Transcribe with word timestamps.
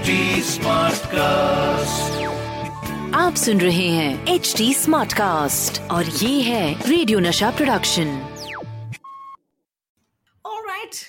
HD 0.00 0.12
Smartcast. 0.42 2.12
आप 3.14 3.34
सुन 3.34 3.60
रहे 3.60 3.88
हैं 3.88 4.26
एच 4.26 4.54
डी 4.56 4.74
स्मार्ट 4.74 5.12
कास्ट 5.12 5.80
और 5.90 6.04
ये 6.04 6.40
है 6.42 6.88
radio 6.88 7.18
Nasha 7.18 7.50
production 7.50 8.12
All 10.44 10.62
right. 10.68 11.00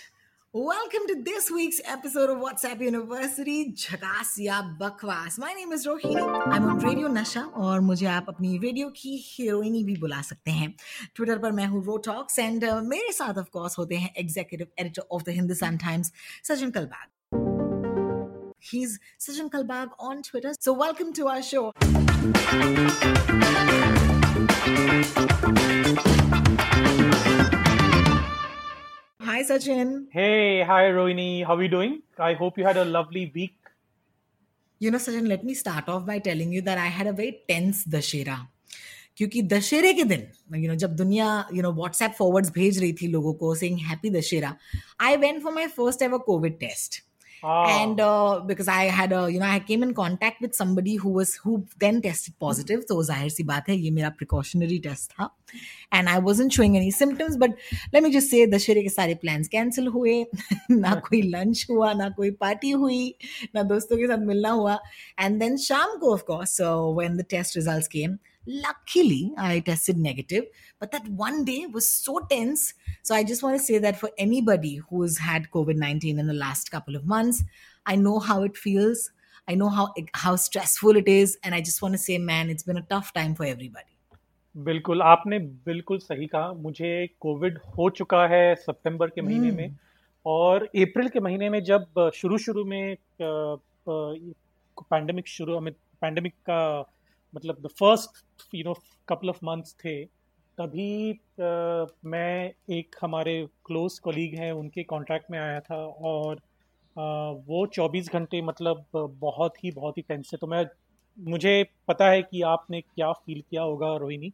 Welcome 0.54 1.08
to 1.08 1.16
this 1.30 1.48
week's 1.52 1.80
episode 1.94 2.34
of 2.34 2.42
WhatsApp 2.46 2.84
University, 2.88 3.76
झकास 3.78 4.36
या 4.40 4.62
बकवास. 4.82 5.40
My 5.40 5.54
name 5.54 5.72
is 5.78 5.88
Rohini. 5.88 6.26
I'm 6.48 6.68
on 6.74 6.84
Radio 6.88 7.14
Nasha 7.14 7.46
और 7.54 7.80
मुझे 7.80 8.06
आप 8.06 8.26
अपनी 8.30 8.58
रेडियो 8.58 8.90
की 8.90 9.16
हीरोइनी 9.28 9.84
भी 9.84 9.96
बुला 9.96 10.22
सकते 10.22 10.52
हैं. 10.52 10.76
ट्विटर 11.16 11.38
पर 11.38 11.52
मैं 11.52 11.68
हूँ 11.68 11.86
रोटॉक्स 11.86 12.40
एंड 12.40 12.66
मेरे 12.66 13.12
साथ 13.12 13.38
ऑफ़ 13.38 13.50
कोर्स 13.54 13.78
होते 13.78 13.96
हैं 13.96 14.14
executive 14.18 14.68
editor 14.80 15.08
of 15.12 15.24
the 15.24 15.30
Hindustan 15.30 15.78
Times 15.78 16.12
Sachin 16.44 16.72
Kalbag. 16.72 17.21
He's 18.61 18.99
Sajan 19.19 19.51
Kalbag 19.51 19.91
on 19.99 20.23
Twitter. 20.23 20.53
So 20.61 20.73
welcome 20.73 21.13
to 21.15 21.29
our 21.29 21.43
show. 21.43 21.73
Hi 29.21 29.43
Sachin. 29.43 30.07
Hey, 30.11 30.63
hi 30.63 30.85
Rohini. 30.91 31.45
How 31.47 31.57
are 31.57 31.63
you 31.63 31.69
doing? 31.69 32.03
I 32.19 32.35
hope 32.35 32.59
you 32.59 32.65
had 32.65 32.77
a 32.77 32.85
lovely 32.85 33.31
week. 33.35 33.55
You 34.81 34.91
know, 34.91 34.99
Sachin, 34.99 35.29
let 35.29 35.45
me 35.45 35.55
start 35.55 35.89
off 35.89 36.05
by 36.07 36.19
telling 36.19 36.53
you 36.53 36.63
that 36.63 36.79
I 36.79 36.87
had 36.87 37.07
a 37.07 37.13
very 37.13 37.41
tense 37.49 37.85
Dussehra 37.89 38.39
क्योंकि 39.17 39.43
दशहरे 39.49 39.93
के 39.95 40.05
दिन 40.05 40.27
you 40.55 40.69
know 40.69 40.75
जब 40.81 40.97
दुनिया 40.97 41.27
you 41.55 41.63
know 41.63 41.73
WhatsApp 41.73 42.15
forwards 42.19 42.51
भेज 42.53 42.79
रही 42.79 42.93
थी 43.01 43.07
लोगों 43.09 43.33
को 43.43 43.55
saying 43.55 43.79
happy 43.89 44.11
Dussehra 44.11 44.55
I 45.01 45.17
went 45.23 45.43
for 45.43 45.53
my 45.53 45.67
first 45.77 46.03
ever 46.03 46.19
Covid 46.27 46.59
test 46.61 47.03
Ah, 47.45 47.83
and 47.83 48.01
uh, 48.01 48.41
because 48.41 48.67
I 48.67 48.85
had 48.85 49.13
a 49.13 49.31
you 49.31 49.39
know 49.39 49.47
I 49.47 49.59
came 49.61 49.83
in 49.83 49.93
contact 49.95 50.41
with 50.41 50.55
somebody 50.55 50.95
who 50.97 51.11
was 51.11 51.35
who 51.37 51.65
then 51.79 52.01
tested 52.07 52.35
positive 52.41 52.85
तो 52.89 53.03
जाहिर 53.05 53.31
सी 53.31 53.45
बात 53.51 53.69
है 53.69 53.77
ये 53.77 53.91
मेरा 53.99 54.13
precautionary 54.21 54.79
test 54.87 55.11
था 55.11 55.29
and 55.93 56.09
I 56.09 56.19
wasn't 56.19 56.57
showing 56.59 56.77
any 56.77 56.91
symptoms 56.91 57.37
but 57.37 57.51
let 57.93 58.03
me 58.03 58.11
just 58.17 58.31
say 58.31 58.47
दशहरे 58.47 58.83
के 58.83 58.89
सारे 58.89 59.19
plans 59.25 59.49
cancel 59.49 59.93
हुए 59.95 60.17
ना 60.71 60.95
कोई 61.09 61.23
lunch 61.35 61.65
हुआ 61.71 61.93
ना 62.01 62.09
कोई 62.19 62.31
party 62.43 62.73
हुई 62.85 63.15
ना 63.55 63.63
दोस्तों 63.75 63.99
के 63.99 64.07
साथ 64.07 64.27
मिलना 64.33 64.51
हुआ 64.63 64.79
and 65.19 65.43
then 65.43 65.57
शाम 65.69 65.99
को 66.01 66.15
of 66.15 66.27
course 66.33 66.57
so 66.63 66.73
when 67.01 67.17
the 67.17 67.29
test 67.37 67.57
results 67.57 67.89
came 67.89 68.19
luckily 68.47 69.33
I 69.37 69.61
tested 69.61 69.99
negative 69.99 70.45
but 70.79 70.93
that 70.93 71.07
one 71.09 71.45
day 71.45 71.67
was 71.67 71.89
so 71.89 72.19
tense 72.31 72.75
so 73.07 73.15
I 73.15 73.23
just 73.23 73.43
want 73.43 73.57
to 73.57 73.63
say 73.65 73.79
that 73.79 74.01
for 74.01 74.11
anybody 74.19 74.77
who's 74.91 75.19
had 75.19 75.49
COVID 75.53 75.77
19 75.77 76.19
in 76.19 76.27
the 76.27 76.35
last 76.35 76.73
couple 76.73 76.97
of 76.97 77.07
months, 77.07 77.45
I 77.87 77.95
know 77.95 78.19
how 78.19 78.43
it 78.43 78.57
feels. 78.57 79.11
I 79.49 79.55
know 79.55 79.69
how 79.69 79.95
how 80.13 80.35
stressful 80.35 80.97
it 80.97 81.07
is, 81.07 81.39
and 81.45 81.55
I 81.55 81.61
just 81.61 81.83
want 81.83 81.95
to 81.95 81.99
say, 81.99 82.19
man, 82.19 82.51
it's 82.51 82.65
been 82.65 82.79
a 82.79 82.87
tough 82.95 83.13
time 83.13 83.37
for 83.37 83.45
everybody. 83.45 83.93
बिल्कुल 84.57 85.03
आपने 85.03 85.39
बिल्कुल 85.65 85.99
सही 85.99 86.27
कहा 86.27 86.53
मुझे 86.67 86.91
Covid 87.21 87.59
हो 87.79 87.89
चुका 87.97 88.27
है 88.27 88.55
सितंबर 88.55 89.11
के 89.17 89.23
महीने 89.23 89.51
में 89.57 89.77
और 90.27 90.65
अप्रैल 90.65 91.09
के 91.17 91.21
महीने 91.21 91.51
में 91.51 91.63
जब 91.65 92.11
शुरू 92.15 92.39
शुरू 92.45 92.65
में 92.65 92.97
पैंडेमिक 93.89 95.29
शुरू 95.29 95.61
में 95.61 95.73
पैंडेमिक 96.03 96.35
का 96.51 96.61
मतलब 97.34 97.62
the 97.62 97.68
first 97.80 98.56
you 98.56 98.64
know 98.66 98.74
couple 99.08 99.30
of 99.30 99.40
months 99.46 99.76
थे 99.86 99.96
तभी 100.58 101.12
अ, 101.12 101.88
मैं 102.06 102.54
एक 102.72 102.96
हमारे 103.02 103.36
क्लोज 103.66 103.98
कोलीग 104.00 104.36
हैं 104.36 104.52
उनके 104.54 104.84
कॉन्ट्रैक्ट 104.86 105.32
में 105.32 105.40
आया 105.40 105.60
था 105.62 105.76
और 106.12 106.36
अ, 106.96 107.02
वो 107.48 107.66
24 107.76 108.10
घंटे 108.12 108.42
मतलब 108.42 108.86
बहुत 108.96 109.64
ही 109.64 109.72
बहुत 109.72 109.98
ही 109.98 110.04
टेंस 110.10 110.30
है 110.34 110.38
तो 110.42 110.48
मैं 110.48 110.66
मुझे 111.18 111.54
पता 111.88 112.10
है 112.10 112.22
कि 112.24 112.42
आपने 112.48 112.82
क्या 112.82 113.12
फील 113.14 113.42
किया 113.42 113.62
होगा 113.64 113.96
Rohini. 113.98 114.32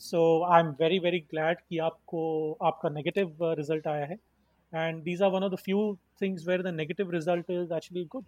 So 0.00 0.20
I 0.52 0.60
am 0.60 0.68
very 0.80 0.98
very 0.98 1.18
glad 1.22 1.58
कि 1.68 1.78
आपको 1.88 2.22
आपका 2.62 2.88
नेगेटिव 2.90 3.36
रिज़ल्ट 3.58 3.86
आया 3.88 4.06
है। 4.06 4.16
And 4.72 5.02
these 5.04 5.22
are 5.22 5.30
one 5.30 5.44
of 5.44 5.52
the 5.52 5.58
few 5.64 5.82
things 6.22 6.46
where 6.48 6.62
the 6.62 6.74
negative 6.74 7.10
result 7.10 7.50
is 7.50 7.72
actually 7.74 8.04
good 8.06 8.24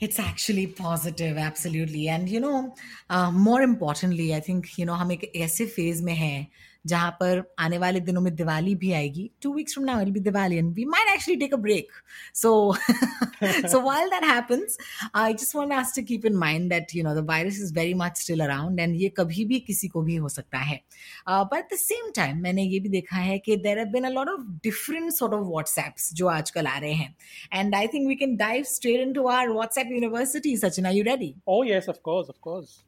It's 0.00 0.18
actually 0.18 0.66
positive, 0.66 1.38
absolutely. 1.38 2.08
And 2.08 2.28
you 2.28 2.40
know, 2.40 2.74
uh, 3.10 3.30
more 3.30 3.62
importantly, 3.62 4.34
I 4.34 4.40
think 4.40 4.78
you 4.78 4.86
know 4.86 4.94
हम 4.94 5.12
एक 5.12 5.32
ऐसे 5.36 5.66
phase 5.66 6.02
में 6.02 6.14
हैं 6.14 6.46
जहाँ 6.87 7.11
पर 7.19 7.41
आने 7.59 7.77
वाले 7.77 7.99
दिनों 8.01 8.21
में 8.21 8.33
दिवाली 8.35 8.75
भी 8.75 8.91
आएगी। 8.93 9.29
Two 9.41 9.53
weeks 9.53 9.73
from 9.73 9.85
now 9.85 10.05
be 10.07 10.19
Diwali 10.19 10.57
and 10.57 10.73
we 10.75 10.85
might 10.85 11.13
actually 11.13 11.39
take 11.39 11.53
a 11.53 11.57
break 11.59 11.91
so 12.35 12.51
so 13.43 13.81
while 13.81 14.09
that 14.09 14.23
happens 14.25 14.77
I 15.15 15.33
just 15.33 15.55
want 15.55 15.73
us 15.73 15.95
to 15.95 16.03
keep 16.05 16.25
in 16.25 16.35
mind 16.37 16.69
that 16.69 16.95
you 16.95 17.03
know 17.03 17.13
the 17.15 17.25
virus 17.27 17.59
is 17.61 17.73
very 17.75 17.93
much 18.01 18.17
still 18.21 18.43
around 18.43 18.79
and 18.79 18.95
ये 19.01 19.09
कभी 19.17 19.45
भी 19.45 19.59
किसी 19.61 19.87
को 19.87 20.01
भी 20.01 20.15
हो 20.15 20.29
सकता 20.29 20.57
है। 20.59 20.79
But 21.29 21.73
the 21.73 21.77
same 21.77 22.11
time 22.15 22.41
मैंने 22.43 22.63
ये 22.63 22.79
भी 22.79 22.89
देखा 22.89 23.17
है 23.17 23.37
कि 23.39 23.55
there 23.57 23.77
have 23.77 23.87
been 23.91 24.03
a 24.03 24.09
lot 24.09 24.29
of 24.29 24.41
different 24.63 25.11
sort 25.13 25.33
of 25.33 25.43
WhatsApps 25.47 26.13
जो 26.13 26.27
आजकल 26.27 26.67
आ 26.67 26.77
रहे 26.77 26.93
हैं। 26.93 27.15
And 27.53 27.75
I 27.75 27.87
think 27.87 28.07
we 28.07 28.15
can 28.15 28.35
dive 28.37 28.63
straight 28.69 29.01
in 29.01 29.13
to 29.13 29.23
WhatsApp 29.23 29.91
university 29.91 30.55
Sachin 30.57 30.85
I 30.85 30.97
you 30.97 31.03
ready 31.03 31.33
oh 31.47 31.67
yes 31.67 31.89
of 31.89 31.97
course 32.03 32.29
of 32.29 32.37
course 32.41 32.79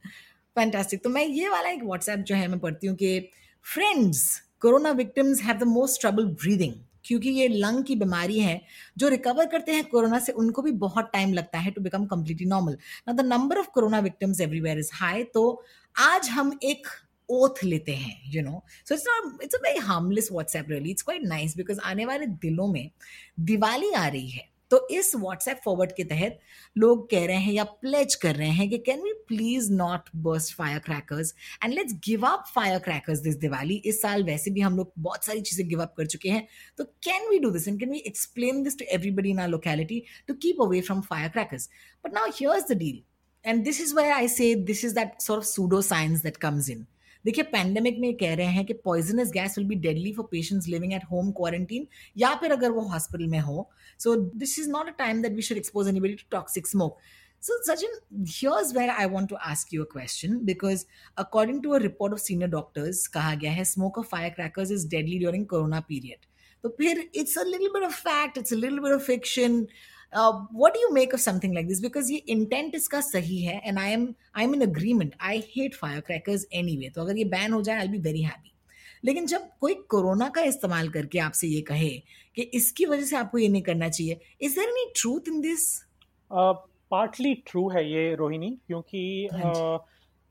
fantastic 0.55 1.03
तो 1.03 1.09
मैं 1.09 1.25
ये 1.25 1.49
वाला 1.49 1.69
एक 1.69 1.83
व्हाट्सएप 1.83 2.19
जो 2.27 2.35
है 2.35 2.47
मैं 2.47 2.59
पढ़ती 2.59 2.87
हूँ 2.87 2.95
कि 2.97 3.29
friends 3.66 4.22
corona 4.62 4.92
victims 4.92 5.42
have 5.42 5.58
the 5.58 5.64
most 5.64 6.02
trouble 6.02 6.25
breathing 6.25 6.74
क्योंकि 7.06 7.30
ये 7.30 7.47
लंग 7.47 7.84
की 7.84 7.96
बीमारी 7.96 8.40
है, 8.40 8.62
जो 8.97 9.08
रिकवर 9.08 9.46
करते 9.46 9.72
हैं 9.72 9.84
कोरोना 9.90 10.20
से, 10.20 10.31
उनको 10.31 10.62
भी 10.62 10.72
बहुत 10.72 11.09
टाइम 11.14 11.34
लगता 11.34 11.59
है 11.59 11.72
टू 11.72 11.81
बिकम 11.81 12.06
कम्प्लीटली 12.06 12.46
नॉर्मल 12.46 12.78
ना 13.08 13.14
the 13.14 13.25
number 13.25 13.58
of 13.58 13.68
corona 13.68 14.00
victims 14.00 14.42
everywhere 14.42 14.80
is 14.80 14.90
high 14.94 15.24
तो 15.24 15.64
आज 15.96 16.30
हम 16.30 16.58
एक 16.64 16.88
ओथ 17.30 17.64
लेते 17.64 17.96
हैं 17.96 18.22
you 18.25 18.44
know 18.44 18.64
so 18.86 18.96
it's 18.96 19.06
not 19.08 19.44
it's 19.44 19.56
a 19.56 19.59
very 19.64 19.80
harmless 19.80 20.30
WhatsApp 20.31 20.70
really 20.70 20.91
it's 20.91 21.02
quite 21.02 21.24
nice 21.24 21.58
because 21.58 21.80
आने 21.80 22.06
वाले 22.06 22.26
दिनों 22.26 22.68
में 22.68 22.90
दिवाली 23.40 23.91
आ 23.91 24.08
रही 24.08 24.30
है 24.30 24.48
तो 24.72 24.88
इस 24.91 25.12
व्हाट्सएप 25.16 25.62
फॉरवर्ड 25.66 25.91
के 25.91 26.03
तहत 26.03 26.40
लोग 26.75 27.09
कह 27.09 27.25
रहे 27.28 27.38
हैं 27.38 27.53
या 27.53 27.63
प्लेज 27.63 28.16
कर 28.16 28.35
रहे 28.35 28.50
हैं 28.50 28.69
कि 28.69 28.78
can 28.85 29.02
we 29.03 29.13
please 29.28 29.72
not 29.74 30.09
burst 30.28 30.53
fire 30.56 30.80
crackers 30.80 31.34
and 31.63 31.74
let's 31.74 31.94
give 32.06 32.25
up 32.28 32.46
fire 32.56 32.79
crackers 32.79 33.19
this 33.19 33.35
Diwali 33.38 33.75
इस 33.85 34.02
साल 34.02 34.24
वैसे 34.24 34.52
भी 34.52 34.62
हम 34.62 34.78
लोग 34.78 34.91
बहुत 35.00 35.25
सारी 35.25 35.41
चीज़ें 35.41 35.68
गिव 35.69 35.81
अप 35.81 35.94
कर 35.97 36.06
चुके 36.06 36.29
हैं। 36.29 36.47
तो 36.78 36.84
can 37.03 37.29
we 37.29 37.40
do 37.40 37.52
this 37.52 37.68
and 37.68 37.79
can 37.79 37.91
we 37.91 38.03
explain 38.08 38.63
this 38.63 38.78
to 38.79 38.85
everybody 38.91 39.29
in 39.29 39.40
our 39.40 39.50
locality 39.50 40.03
to 40.28 40.34
keep 40.34 40.62
away 40.62 40.81
from 40.81 41.02
fire 41.02 41.29
crackers 41.29 41.69
but 42.06 42.13
now 42.13 42.31
here's 42.35 42.72
the 42.72 42.78
deal 42.78 43.02
and 43.46 43.63
this 43.63 43.81
is 43.81 43.96
where 43.96 44.12
I 44.13 44.28
say 44.28 44.53
this 44.72 44.85
is 44.85 44.96
that 44.96 45.22
sort 45.22 45.40
of 45.40 45.47
pseudo 45.47 45.81
science 45.81 46.24
that 46.24 46.38
comes 46.38 46.69
in 46.69 46.85
देखिए 47.25 47.44
pandemic 47.52 47.97
में 48.00 48.13
कह 48.18 48.34
रहे 48.35 48.47
हैं 48.47 48.66
कि 48.66 48.74
poisonous 48.85 49.31
gas 49.31 49.57
will 49.57 49.68
be 49.68 49.75
deadly 49.88 50.13
for 50.13 50.28
patients 50.31 50.68
living 50.68 50.94
at 50.94 51.03
home 51.12 51.31
quarantine 51.40 51.88
या 52.18 52.34
फिर 52.41 52.52
अगर 52.52 52.72
वो 52.72 52.81
हॉस्पिटल 52.91 53.28
में 53.31 53.40
हो 53.40 53.69
so 54.03 54.16
this 54.16 54.59
is 54.59 54.69
not 54.69 54.88
a 54.88 54.96
time 55.00 55.22
that 55.22 55.34
we 55.35 55.41
should 55.50 55.58
expose 55.58 55.88
anybody 55.88 56.13
to 56.13 56.28
toxic 56.31 56.68
smoke 56.68 56.97
So, 57.41 57.53
Sachin, 57.66 57.88
here's 58.28 58.74
where 58.74 58.91
I 58.91 59.06
want 59.06 59.29
to 59.29 59.38
ask 59.50 59.72
you 59.72 59.81
a 59.81 59.85
question 59.85 60.41
because 60.44 60.85
according 61.18 61.62
to 61.63 61.75
a 61.75 61.79
report 61.79 62.12
of 62.12 62.19
senior 62.19 62.50
doctors, 62.56 63.08
कहा 63.13 63.35
गया 63.35 63.52
है 63.52 63.63
smoke 63.66 64.00
of 64.02 64.08
firecrackers 64.08 64.74
is 64.78 64.84
deadly 64.85 65.19
during 65.19 65.46
corona 65.53 65.81
period. 65.91 66.28
तो 66.63 66.69
फिर 66.69 67.03
it's 67.13 67.38
a 67.38 67.46
little 67.52 67.72
bit 67.75 67.85
of 67.90 67.96
fact, 67.96 68.38
it's 68.38 68.52
a 68.52 68.59
little 68.63 68.81
bit 68.88 68.91
of 68.91 69.03
fiction. 69.03 69.56
Uh, 70.14 70.31
what 70.52 70.74
do 70.74 70.80
you 70.80 70.92
make 70.94 71.14
of 71.14 71.22
something 71.22 71.53
like 71.53 71.68
this? 71.68 71.80
Because 71.80 72.09
ये 72.12 72.24
intent 72.28 72.75
इसका 72.75 73.02
सही 73.02 73.42
है 73.44 73.62
and 73.68 73.80
I 73.80 73.88
am 73.96 74.06
I'm 74.36 74.53
in 74.53 74.62
agreement. 74.62 75.14
I 75.22 75.38
hate 75.56 75.75
anyway 76.78 76.90
तो 76.96 77.02
अगर 77.02 77.18
ये 77.18 77.24
ban 77.25 77.53
हो 77.53 77.62
जाए 77.62 77.80
आई 77.80 77.88
be 77.88 77.97
very 77.97 78.22
happy 78.22 78.52
लेकिन 79.06 79.25
जब 79.25 79.50
कोई 79.62 79.74
कोरोना 79.90 80.30
का 80.30 80.42
इस्तेमाल 80.42 80.90
करके 80.90 81.20
आपसे 81.20 81.47
ये 81.47 81.62
कहे 81.70 81.90
कि 82.36 82.42
इसकी 82.42 82.86
वजह 82.86 83.06
से 83.06 83.16
आपको 83.16 83.38
ये 83.38 83.47
नहीं 83.50 83.62
करना 83.62 83.90
चाहिए 83.90 84.20
is 84.42 84.56
there 84.56 84.70
any 84.70 84.85
truth 84.96 85.28
in 85.28 85.40
this 85.41 85.67
partly 86.91 87.34
true 87.47 87.70
है 87.70 87.90
ये 87.91 88.14
रोहिणी 88.16 88.50
क्योंकि 88.67 89.28
हाँ 89.34 89.78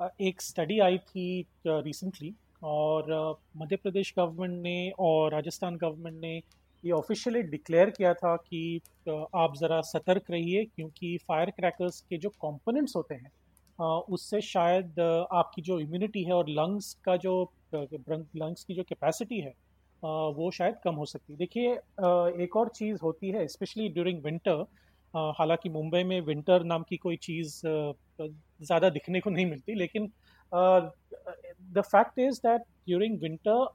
अ, 0.00 0.08
एक 0.20 0.42
स्टडी 0.42 0.78
आई 0.78 0.98
थी 0.98 1.46
रिसेंटली 1.66 2.34
और 2.62 3.10
अ, 3.12 3.34
मध्य 3.62 3.76
प्रदेश 3.76 4.12
गवर्नमेंट 4.18 4.62
ने 4.62 4.90
और 4.98 5.32
राजस्थान 5.34 5.76
गवर्नमेंट 5.76 6.20
ने 6.20 6.40
ये 6.84 6.92
ऑफिशियली 6.92 7.42
डिक्लेयर 7.42 7.90
किया 7.90 8.12
था 8.14 8.34
कि 8.36 8.80
आप 9.08 9.54
ज़रा 9.56 9.80
सतर्क 9.80 10.30
रहिए 10.30 10.64
क्योंकि 10.64 11.16
फायर 11.28 11.50
क्रैकर्स 11.50 12.00
के 12.00 12.16
जो 12.18 12.28
कंपोनेंट्स 12.42 12.96
होते 12.96 13.14
हैं 13.14 13.30
उससे 14.10 14.40
शायद 14.40 15.00
आपकी 15.00 15.62
जो 15.62 15.78
इम्यूनिटी 15.80 16.22
है 16.24 16.32
और 16.32 16.48
लंग्स 16.50 16.92
का 17.04 17.16
जो 17.16 17.34
लंग्स 17.74 18.64
की 18.64 18.74
जो 18.74 18.82
कैपेसिटी 18.82 19.40
है 19.40 19.54
वो 20.02 20.50
शायद 20.54 20.74
कम 20.84 20.94
हो 20.94 21.04
सकती 21.06 21.32
है। 21.32 21.38
देखिए 21.38 21.72
एक 22.44 22.56
और 22.56 22.68
चीज़ 22.68 22.98
होती 23.02 23.30
है 23.30 23.46
स्पेशली 23.48 23.88
ड्यूरिंग 23.88 24.22
विंटर 24.24 24.64
हालाँकि 25.38 25.68
मुंबई 25.68 26.02
में 26.04 26.20
विंटर 26.20 26.64
नाम 26.64 26.82
की 26.88 26.96
कोई 26.96 27.16
चीज़ 27.16 27.60
ज़्यादा 27.66 28.88
दिखने 28.90 29.20
को 29.20 29.30
नहीं 29.30 29.46
मिलती, 29.46 29.74
लेकिन 29.74 30.10
the 30.52 31.82
fact 31.86 32.18
is 32.18 32.38
that 32.38 32.60
during 32.86 33.18
winter 33.20 33.66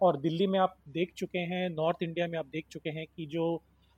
और 0.00 0.16
दिल्ली 0.20 0.46
में 0.46 0.58
आप 0.58 0.76
देख 0.90 1.12
चुके 1.16 1.38
हैं 1.50 1.68
नॉर्थ 1.70 2.02
इंडिया 2.02 2.26
में 2.26 2.38
आप 2.38 2.46
देख 2.52 2.66
चुके 2.70 2.90
हैं 2.90 3.06
कि 3.06 3.26
जो 3.26 3.50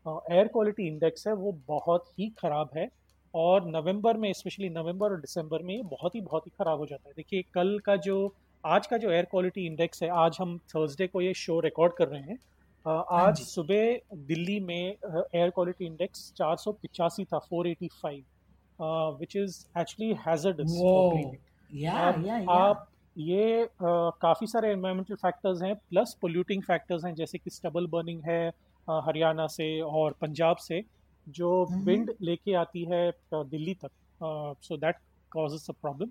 एयर 0.07 0.49
क्वालिटी 0.49 0.87
इंडेक्स 0.89 1.27
है 1.27 1.33
वो 1.35 1.53
बहुत 1.69 2.05
ही 2.19 2.29
ख़राब 2.39 2.71
है। 2.77 2.89
और 3.35 3.67
नवंबर 3.67 4.17
में 4.17 4.33
स्पेशली 4.33 4.69
नवंबर 4.71 5.11
और 5.11 5.21
दिसंबर 5.21 5.63
में 5.63 5.75
ये 5.75 5.83
बहुत 5.91 6.15
ही 6.15 6.21
बहुत 6.21 6.47
ही 6.47 6.51
ख़राब 6.59 6.79
हो 6.79 6.87
जाता 6.87 7.09
है। 7.09 7.13
देखिए 7.17 7.43
कल 7.55 7.79
का 7.85 7.97
जो 7.99 8.17
आज 8.65 8.87
का 8.87 8.97
जो 8.99 9.11
एयर 9.11 9.25
क्वालिटी 9.25 9.67
इंडेक्स 9.67 10.03
है 10.03 10.09
आज 10.19 10.37
हम 10.41 10.57
थर्सडे 10.69 11.07
को 11.07 11.21
ये 11.21 11.35
शो 11.37 11.59
रिकॉर्ड 11.61 11.93
कर 11.99 12.09
रहे 12.09 12.21
हैं। 12.23 12.39
हाँ 12.87 13.05
आज 13.13 13.39
सुबह 13.41 14.17
दिल्ली 14.27 14.59
में 14.61 14.77
एयर 14.77 15.51
क्वालिटी 15.51 15.87
इंडेक्स 15.87 16.33
चार 16.37 16.57
सौ 16.57 16.73
पिचासी 16.73 17.25
था 17.25 17.41
485 17.45 18.21
विच 19.21 19.37
इज़ 19.37 19.65
एक्चुअली 19.79 20.13
हैजर्डस 20.27 20.79
आप 22.51 22.87
ये 23.17 23.65
uh, 23.65 24.13
काफ़ी 24.23 24.47
सारे 24.47 24.71
एनवायरमेंटल 24.73 25.15
फैक्टर्स 25.15 25.63
हैं 25.63 25.75
प्लस 25.75 26.17
पोल्यूटिंग 26.21 26.63
फैक्टर्स 26.63 27.05
हैं 27.05 27.15
जैसे 27.15 27.39
कि 27.39 27.51
स्टबल 27.51 27.87
बर्निंग 27.87 28.23
है 28.27 28.49
हरियाणा 28.89 29.47
से 29.47 29.69
और 29.81 30.15
पंजाब 30.21 30.57
से 30.57 30.83
जो 31.27 31.51
विंड 31.85 32.13
लेके 32.21 32.55
आती 32.55 32.85
है 32.85 33.11
दिल्ली 33.35 33.75
तक। 33.75 33.91
So 34.63 34.77
that 34.77 34.97
causes 35.33 35.67
a 35.71 35.73
problem 35.83 36.11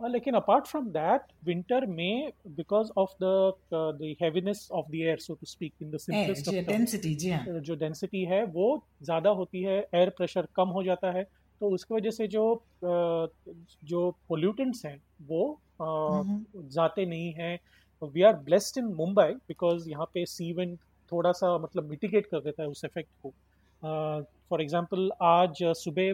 लेकिन 0.00 0.34
अपार्ट 0.34 0.66
फ्रॉम 0.66 0.88
दैट 0.90 1.32
विंटर 1.44 1.86
में 1.86 2.32
because 2.56 2.90
of 2.98 3.14
the 3.22 3.52
the 3.72 4.14
heaviness 4.22 4.68
of 4.72 4.90
the 4.90 4.94
air 4.94 5.18
so 5.18 5.34
to 5.34 5.46
speak 5.46 5.72
in 5.82 5.90
the 5.90 5.98
density 6.68 7.14
जो 7.60 7.74
डेंसिटी 7.74 8.24
है 8.24 8.44
वो 8.44 8.68
ज़्यादा 9.02 9.30
होती 9.30 9.62
है 9.62 9.78
एयर 9.94 10.10
प्रेशर 10.10 10.48
कम 10.56 10.68
हो 10.68 10.82
जाता 10.82 11.10
है 11.10 11.26
तो 11.60 11.70
उसकी 11.74 11.94
वजह 11.94 12.10
से 12.10 12.26
जो 12.28 12.44
जो 12.84 14.10
पोल्यूटेंट्स 14.28 14.84
हैं 14.86 15.00
वो 15.28 15.58
जाते 15.80 17.06
नहीं 17.06 17.32
हैं। 17.32 17.58
We 18.02 18.22
are 18.22 18.32
blessed 18.44 18.78
in 18.78 18.84
Mumbai 18.94 19.32
because 19.48 19.88
यहाँ 19.90 20.06
पे 20.14 20.24
सी 20.26 20.52
विंड 20.52 20.76
थोड़ा 21.12 21.32
सा 21.32 21.56
मतलब 21.58 21.88
मिटिगेट 21.90 22.26
कर 22.26 22.40
देता 22.40 22.62
है 22.62 22.68
उस 22.68 22.84
इफ़ेक्ट 22.84 23.10
को। 23.22 23.30
फॉर 23.82 24.58
uh, 24.58 24.62
एग्जांपल 24.62 25.10
आज 25.22 25.62
सुबह 25.76 26.12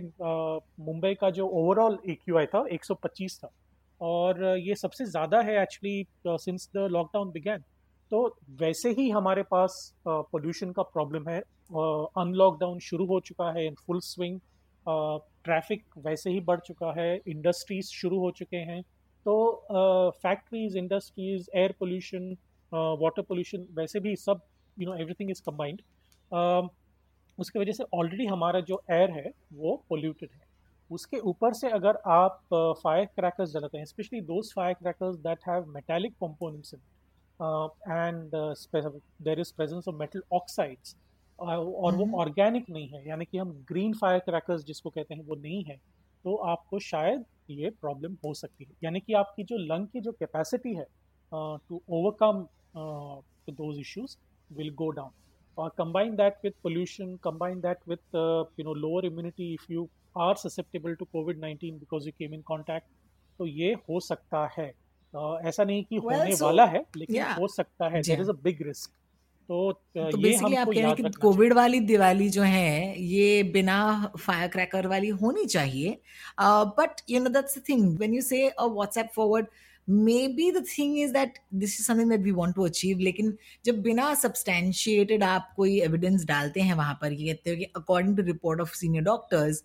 मुंबई 0.84 1.14
का 1.14 1.30
जो 1.30 1.46
ओवरऑल 1.60 1.98
ए 2.08 2.14
क्यू 2.14 2.38
आई 2.38 2.46
था 2.46 2.64
125 2.72 3.38
था। 3.38 3.50
और 4.00 4.44
ये 4.58 4.74
सबसे 4.74 5.04
ज़्यादा 5.06 5.40
है 5.40 5.60
actually 5.62 6.06
since 6.26 6.68
the 6.76 6.86
lockdown 6.90 7.30
began 7.30 7.64
तो 8.10 8.26
वैसे 8.60 8.90
ही 8.92 9.08
हमारे 9.10 9.42
पास 9.50 9.92
पोल्यूशन 10.08 10.68
uh, 10.68 10.74
का 10.76 10.82
प्रॉब्लम 10.84 11.28
है। 11.28 11.40
अनलॉकडाउन 11.70 12.78
शुरू 12.86 13.04
हो 13.06 13.20
चुका 13.26 13.50
है 13.52 13.66
इन 13.66 13.74
फुल 13.86 14.00
स्विंग 14.04 14.38
ट्रैफ़िक 15.44 15.84
वैसे 15.98 16.30
ही 16.30 16.40
बढ़ 16.42 16.60
चुका 16.60 16.92
है 16.92 17.14
इंडस्ट्रीज़ 17.28 17.90
शुरू 17.92 18.18
हो 18.20 18.30
चुके 18.38 18.56
हैं। 18.70 18.82
तो 19.26 20.12
factories 20.22 20.76
industries 20.76 21.48
air 21.56 21.74
pollution 21.80 22.30
water 22.72 23.22
pollution 23.22 23.66
वैसे 23.74 24.00
भी 24.00 24.14
सब 24.18 24.40
you 24.76 24.86
know 24.86 24.94
everything 24.96 25.30
is 25.30 25.42
combined 25.46 25.82
उसकी 27.38 27.58
वजह 27.58 27.72
से 27.72 27.84
ऑलरेडी 27.94 28.26
हमारा 28.26 28.60
जो 28.62 28.82
एयर 28.90 29.10
है, 29.10 29.30
वो 29.52 29.82
पोल्यूटेड 29.88 30.30
है। 30.32 30.40
उसके 30.90 31.18
ऊपर 31.28 31.52
से 31.54 31.70
अगर 31.70 31.98
आप 32.08 32.40
फायर 32.82 33.04
क्रैकर्स 33.16 33.52
जलाते 33.52 33.78
हैं 33.78 33.84
specially 33.84 34.20
those 34.22 34.52
fire 34.56 34.74
crackers 34.74 35.16
that 35.18 35.48
have 35.48 35.66
metallic 35.74 36.12
components 36.14 36.74
in 36.74 36.80
and 37.90 38.30
there 39.22 39.40
is 39.40 39.52
presence 39.56 39.88
of 39.88 39.96
metal 39.96 40.22
oxides 40.32 40.96
और 41.42 41.94
वो 41.94 42.04
हम्म। 42.04 42.14
ऑर्गेनिक 42.20 42.70
नहीं 42.70 42.88
है 42.88 43.06
यानी 43.08 43.24
कि 43.24 43.38
हम 43.38 43.50
ग्रीन 43.68 43.92
फायर 43.94 44.18
क्रैकर्स 44.20 44.64
जिसको 44.64 44.90
कहते 44.90 45.14
हैं 45.14 45.24
वो 45.26 45.34
नहीं 45.36 45.62
है 45.64 45.76
तो 46.24 46.34
आपको 46.50 46.78
शायद 46.80 47.24
ये 47.50 47.70
प्रॉब्लम 47.80 48.16
हो 48.24 48.32
सकती 48.34 48.64
है। 48.64 48.70
यानी 48.84 49.00
कि 49.00 49.12
आपकी 49.14 49.44
जो 49.44 49.56
लंग 49.64 49.86
की 49.86 50.00
जो 50.00 50.12
कैपेसिटी 50.12 50.74
है 50.74 50.86
to 51.32 51.80
overcome 51.90 52.46
those 53.52 53.72
issues 53.80 54.16
will 54.50 54.70
go 54.74 54.90
down 54.90 55.10
और 55.58 55.70
combine 55.78 56.14
that 56.16 56.36
with 56.44 56.52
pollution 56.62 57.16
combine 57.24 57.60
that 57.60 57.88
with 57.88 58.14
you 58.60 58.64
know 58.64 58.74
lower 58.76 59.06
immunity 59.06 59.52
if 59.54 59.72
you 59.72 59.88
are 60.18 60.34
susceptible 60.36 60.94
to 60.94 61.04
COVID 61.12 61.40
nineteen 61.40 61.78
because 61.78 62.06
you 62.06 62.12
came 62.18 62.34
in 62.34 62.42
contact 62.46 62.86
तो 63.38 63.46
ये 63.46 63.72
हो 63.88 64.00
सकता 64.02 64.46
है। 64.58 64.72
ऐसा 65.44 65.64
नहीं 65.64 65.82
कि 65.84 65.96
होने 65.98 66.34
वाला 66.42 66.64
है 66.66 66.84
लेकिन 66.96 67.22
हो 67.38 67.48
सकता 67.50 67.88
है। 67.88 68.00
That 68.02 68.20
is 68.20 68.30
a 68.30 68.34
big 68.42 68.62
risk 68.66 68.90
तो, 69.52 69.72
तो 70.10 70.18
बेसिकली 70.18 70.56
आप 70.56 70.66
कह 70.66 70.80
रहे 70.80 70.90
हैं 70.90 70.94
कि 70.96 71.10
कोविड 71.20 71.52
वाली 71.52 71.80
दिवाली 71.80 72.28
जो 72.28 72.42
है 72.42 73.02
ये 73.02 73.42
बिना 73.42 73.78
फायर 74.20 74.48
क्रैकर 74.48 74.86
वाली 74.86 75.08
होनी 75.08 75.44
चाहिए। 75.44 76.00
But 76.40 77.02
you 77.10 77.20
know 77.20 77.30
that's 77.30 77.58
the 77.58 77.62
thing 77.68 77.98
when 77.98 78.14
you 78.14 78.22
say 78.22 78.48
a 78.48 78.64
WhatsApp 78.64 79.10
forward 79.16 79.46
may 79.88 80.26
be 80.28 80.50
the 80.52 80.64
thing 80.68 80.98
is 80.98 81.12
that 81.12 81.38
this 81.54 81.78
is 81.80 81.86
something 81.86 82.10
that 82.10 82.20
we 82.20 82.30
want 82.32 82.54
to 82.56 82.64
achieve 82.64 82.98
लेकिन 82.98 83.36
जब 83.64 83.80
बिना 83.82 84.12
सब्सटैंशिएटेड 84.14 85.22
आप 85.24 85.52
कोई 85.56 85.80
एविडेंस 85.80 86.24
डालते 86.24 86.60
हैं 86.60 86.74
वहाँ 86.74 86.98
पर, 87.02 87.12
ये 87.12 87.32
कहते 87.34 87.50
हो 87.50 87.56
कि 87.56 87.64
according 87.76 88.16
to 88.16 88.22
report 88.22 88.60
of 88.60 88.74
senior 88.76 89.04
doctors 89.04 89.62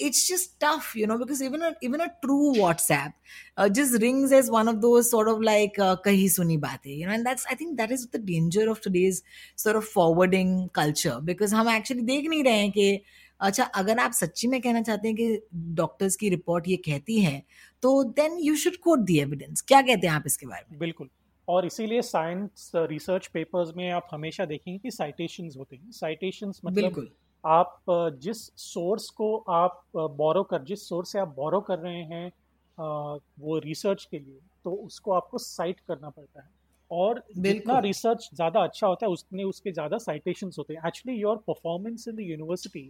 it's 0.00 0.28
just 0.28 0.50
tough 0.64 0.96
you 0.96 1.06
know 1.06 1.18
because 1.18 1.42
even 1.44 1.74
even 1.82 1.98
a 1.98 2.06
true 2.22 2.52
WhatsApp 2.54 3.70
जिस 3.72 3.94
rings 4.00 4.32
as 4.32 4.48
one 4.52 4.68
of 4.68 4.76
those 4.76 5.04
sort 5.06 5.28
of 5.28 5.42
like 5.42 5.80
कही 6.04 6.28
सुनी 6.28 6.56
बातें 6.58 6.90
you 6.92 7.06
know 7.08 7.12
and 7.12 7.28
I 7.28 7.54
think 7.54 7.76
that 7.76 7.92
is 7.92 8.06
the 8.16 8.24
danger 8.24 8.68
of 8.68 8.80
today's 8.84 9.22
sort 9.58 9.76
of 9.76 9.92
forwarding 9.92 10.68
culture 10.74 11.20
because 11.30 11.54
हम 11.54 11.70
actually 11.70 12.02
देख 12.04 12.28
नहीं 12.28 12.44
रहे 12.44 12.58
हैं 12.58 12.70
कि 12.72 13.00
अच्छा 13.40 13.64
अगर 13.80 13.98
आप 13.98 14.12
सच्ची 14.12 14.48
में 14.48 14.60
कहना 14.60 14.80
चाहते 14.82 15.08
हैं 15.08 15.16
कि 15.16 15.40
डॉक्टर्स 15.74 16.16
की 16.16 16.28
रिपोर्ट 16.28 16.68
ये 16.68 16.76
कहती 16.76 17.20
है 17.20 17.42
तो 17.82 18.02
then 18.04 18.38
you 18.40 18.56
should 18.56 18.76
quote 18.76 18.98
the 19.00 19.18
evidence 19.20 19.60
क्या 19.60 19.80
कहते 19.82 20.06
हैं 20.06 20.14
आप 20.14 20.22
इसके 20.26 20.46
बारे 20.46 20.66
में? 20.70 20.78
बिल्कुल। 20.78 21.08
और 21.48 21.66
इसीलिए 21.66 22.02
साइंस 22.02 22.70
रिसर्च 22.76 23.26
पेपर्स 23.26 23.72
में 23.76 23.90
आप 23.90 24.08
हमेशा 24.10 24.44
देखेंगे 24.44 24.78
कि 24.78 24.90
साइटेशंस 24.90 25.56
होते 25.56 25.76
हैं। 25.76 25.90
साइटेशंस 25.92 26.60
मतलब 26.64 27.08
आप 27.44 27.80
uh, 27.90 28.10
जिस 28.20 28.38
सोर्स 28.56 29.08
को 29.10 29.36
आप 29.36 29.82
बोरो 29.96 30.40
uh, 30.40 30.46
कर 30.50 30.62
जिस 30.62 30.88
सोर्स 30.88 31.12
से 31.12 31.18
आप 31.18 31.28
बोरो 31.36 31.60
कर 31.60 31.78
रहे 31.78 32.02
हैं 32.04 32.28
uh, 32.30 33.20
वो 33.40 33.58
रिसर्च 33.58 34.04
के 34.10 34.18
लिए 34.18 34.40
तो 34.64 34.72
उसको 34.72 35.12
आपको 35.12 35.38
साइट 35.38 35.80
करना 35.88 36.08
पड़ता 36.10 36.40
है। 36.40 36.50
और 36.90 37.22
जितना 37.38 37.78
रिसर्च 37.78 38.28
ज़्यादा 38.34 38.60
अच्छा 38.60 38.86
होता 38.86 39.06
है 39.06 39.12
उसने 39.12 39.44
उसके 39.44 39.72
ज़्यादा 39.72 39.98
साइटेशंस 39.98 40.58
होते 40.58 40.74
हैं। 40.74 40.82
Actually 40.86 41.18
your 41.20 41.36
performance 41.46 42.08
in 42.08 42.14
the 42.16 42.20
university 42.20 42.86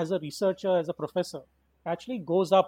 as 0.00 0.12
a 0.12 0.18
researcher 0.22 0.78
as 0.78 0.88
a 0.88 0.92
professor 0.92 1.90
actually 1.92 2.18
goes 2.24 2.48
goes 2.48 2.58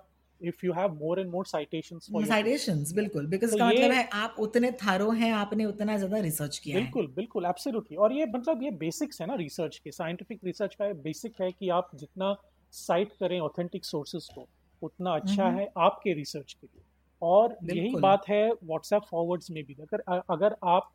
you 0.64 0.72
have 0.72 0.94
more 0.96 1.18
and 1.18 1.30
more 1.30 1.44
citations 1.46 2.08
for 2.08 2.22
citations 2.24 2.92
बिल्कुल 2.92 3.26
because 3.28 3.52
तो 3.52 3.56
का 3.56 3.68
मतलब 3.68 3.92
है 3.92 4.04
आप 4.14 4.36
उतने 4.40 4.70
थारो 4.84 5.10
हैं 5.12 5.32
आपने 5.34 5.64
उतना 5.64 5.96
ज़्यादा 5.96 6.18
रिसर्च 6.20 6.58
किया 6.58 6.76
बिल्कुल 6.76 7.06
है. 7.06 7.08
बिल्कुल 7.08 7.44
एब्सोल्युटली 7.46 7.96
और 7.96 8.12
ये 8.12 8.26
मतलब 8.26 8.62
ये 8.62 8.70
बेसिक्स 8.78 9.20
है 9.20 9.26
ना 9.26 9.34
रिसर्च 9.36 9.76
के 9.78 9.90
साइंटिफिक 9.92 10.40
रिसर्च 10.44 10.74
का 10.74 10.92
बेसिक 11.02 11.40
है 11.40 11.50
कि 11.52 11.68
आप 11.70 11.90
जितना 11.94 12.34
साइट 12.72 13.12
करें 13.20 13.38
ऑथेंटिक 13.40 13.84
सोर्सेज 13.84 14.28
को 14.28 14.46
उतना 14.82 15.14
अच्छा 15.16 15.48
है 15.50 15.68
आपके 15.78 16.12
रिसर्च 16.14 16.52
के 16.52 16.66
लिए। 16.66 16.82
और 17.22 17.58
यही 17.70 17.96
बात 17.98 18.28
है 18.28 18.42
व्हाट्सएप 18.52 19.02
फॉरवर्ड्स 19.10 19.50
में 19.50 19.62
भी। 19.64 19.74
अगर 19.82 20.00
अगर 20.30 20.56
आप 20.66 20.90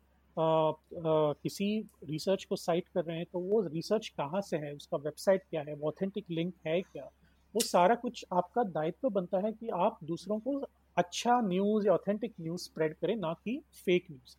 किसी 1.42 1.66
रिसर्च 2.10 2.44
को 2.44 2.56
साइट 2.56 2.88
कर 2.88 3.04
रहे 3.04 3.16
हैं 3.16 3.26
तो 3.32 3.38
वो 3.40 3.60
रिसर्च 3.66 4.08
कहाँ 4.10 4.40
से 4.42 4.56
है 4.58 4.72
उसका 4.74 4.96
वेबसाइट 4.98 5.42
क्या 5.50 5.62
है 5.62 5.74
वो 5.74 5.88
ऑथेंटिक 5.88 6.24
लिंक 6.30 6.54
है 6.66 6.80
क्या? 6.82 7.10
वो 7.54 7.60
सारा 7.60 7.94
कुछ 7.94 8.24
आपका 8.32 8.62
दायित्व 8.62 8.98
तो 9.02 9.10
बनता 9.10 9.38
है 9.38 9.52
कि 9.52 9.68
आप 9.68 9.98
दूसरों 10.04 10.38
को 10.38 10.62
अच्छा 10.96 11.40
न्यूज़ 11.40 11.86
या 11.86 11.92
ऑथेंटिक 11.92 12.32
न्यूज़ 12.40 12.62
स्प्रेड 12.62 12.94
करें 12.94 13.16
ना 13.16 13.32
कि 13.44 13.60
फेक 13.84 14.06
न्यूज़ 14.10 14.36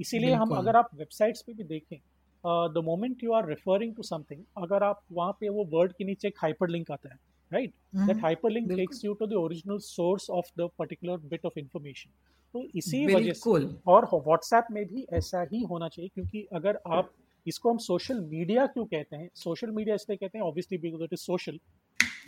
इसीलिए 0.00 0.34
हम 0.34 0.50
अगर 0.50 0.76
आप 0.76 0.90
वेबसाइट्स 0.94 1.42
पे 1.42 1.52
भी 1.52 1.64
देखें 1.64 1.98
the 2.44 2.82
moment 2.84 3.24
you 3.24 3.32
are 3.32 3.46
referring 3.46 3.94
to 3.94 4.02
something 4.02 4.42
अगर 4.56 4.82
आप 4.82 5.02
वहाँ 5.12 5.32
पे 5.40 5.48
वो 5.48 5.64
वर्ड 5.64 5.92
के 5.92 6.04
नीचे 6.04 6.28
एक 6.28 6.34
हाइपर 6.42 6.68
लिंक 6.68 6.90
आता 6.90 7.08
है 7.08 7.18
right 7.52 7.72
that 7.96 8.22
hyperlink 8.50 8.70
takes 8.72 9.04
you 9.04 9.14
to 9.14 9.26
the 9.26 9.32
original 9.32 9.78
source 9.78 10.30
of 10.30 10.50
the 10.58 10.68
particular 10.78 11.16
bit 11.16 11.46
of 11.46 11.58
information 11.58 12.10
तो 12.54 12.64
इसी 12.74 13.04
वजह 13.06 13.32
से 13.32 13.66
और 13.86 14.08
व्हाट्सएप 14.14 14.66
में 14.70 14.84
भी 14.86 15.06
ऐसा 15.12 15.46
ही 15.52 15.62
होना 15.62 15.88
चाहिए 15.88 16.10
क्योंकि 16.14 16.46
अगर 16.52 16.78
आप 16.86 17.12
इसको 17.46 17.70
हम 17.70 17.78
सोशल 17.78 18.20
मीडिया 18.20 18.66
क्यों 18.66 18.84
कहते 18.84 19.16
हैं? 19.16 19.28
सोशल 19.34 19.70
मीडिया 19.70 19.94
इसलिए 19.94 20.16
कहते 20.16 20.38
हैं 20.38 20.44
obviously 20.44 20.78
because 20.78 21.02
it 21.02 21.12
is 21.12 21.20
social 21.20 21.58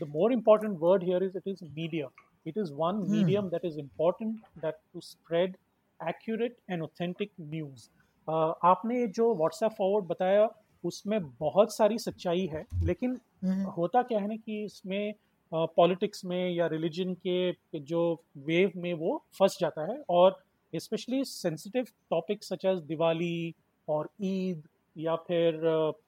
the 0.01 0.09
more 0.09 0.33
important 0.33 0.79
word 0.81 1.05
here 1.05 1.25
is 1.25 1.37
it 1.37 1.49
is 1.49 1.65
media 1.67 2.09
it 2.47 2.59
is 2.59 2.73
one 2.75 3.05
medium 3.09 3.49
that 3.49 3.65
is 3.65 3.79
important 3.81 4.41
that 4.59 4.75
to 4.93 5.01
spread 5.03 5.57
accurate 6.01 6.57
and 6.71 6.83
authentic 6.83 7.31
news 7.43 7.89
आपने 8.29 9.07
जो 9.11 9.35
WhatsApp 9.35 9.73
forward 9.73 10.05
बताया 10.07 10.49
उसमें 10.85 11.21
बहुत 11.31 11.75
सारी 11.75 11.99
सच्चाई 11.99 12.47
है 12.47 12.65
लेकिन 12.85 13.19
हम्म। 13.45 13.71
होता 13.71 14.03
क्या 14.03 14.19
है 14.19 14.29
ना 14.29 14.37
कि 14.37 14.63
इसमें 14.65 15.15
पॉलिटिक्स 15.53 16.25
में 16.25 16.51
या 16.51 16.67
रिलीजन 16.67 17.15
के 17.27 17.81
जो 17.81 18.03
वेव 18.39 18.73
में 18.77 18.93
वो 18.95 19.17
फंस 19.39 19.57
जाता 19.61 19.87
है 19.93 20.03
और 20.11 20.37
specially 20.73 21.25
sensitive 21.25 21.87
topic 22.11 22.45
such 22.45 22.65
as 22.65 22.79
Diwali 22.85 23.55
और 23.89 24.09
ईद 24.23 24.63
या 24.97 25.15
फिर 25.29 25.55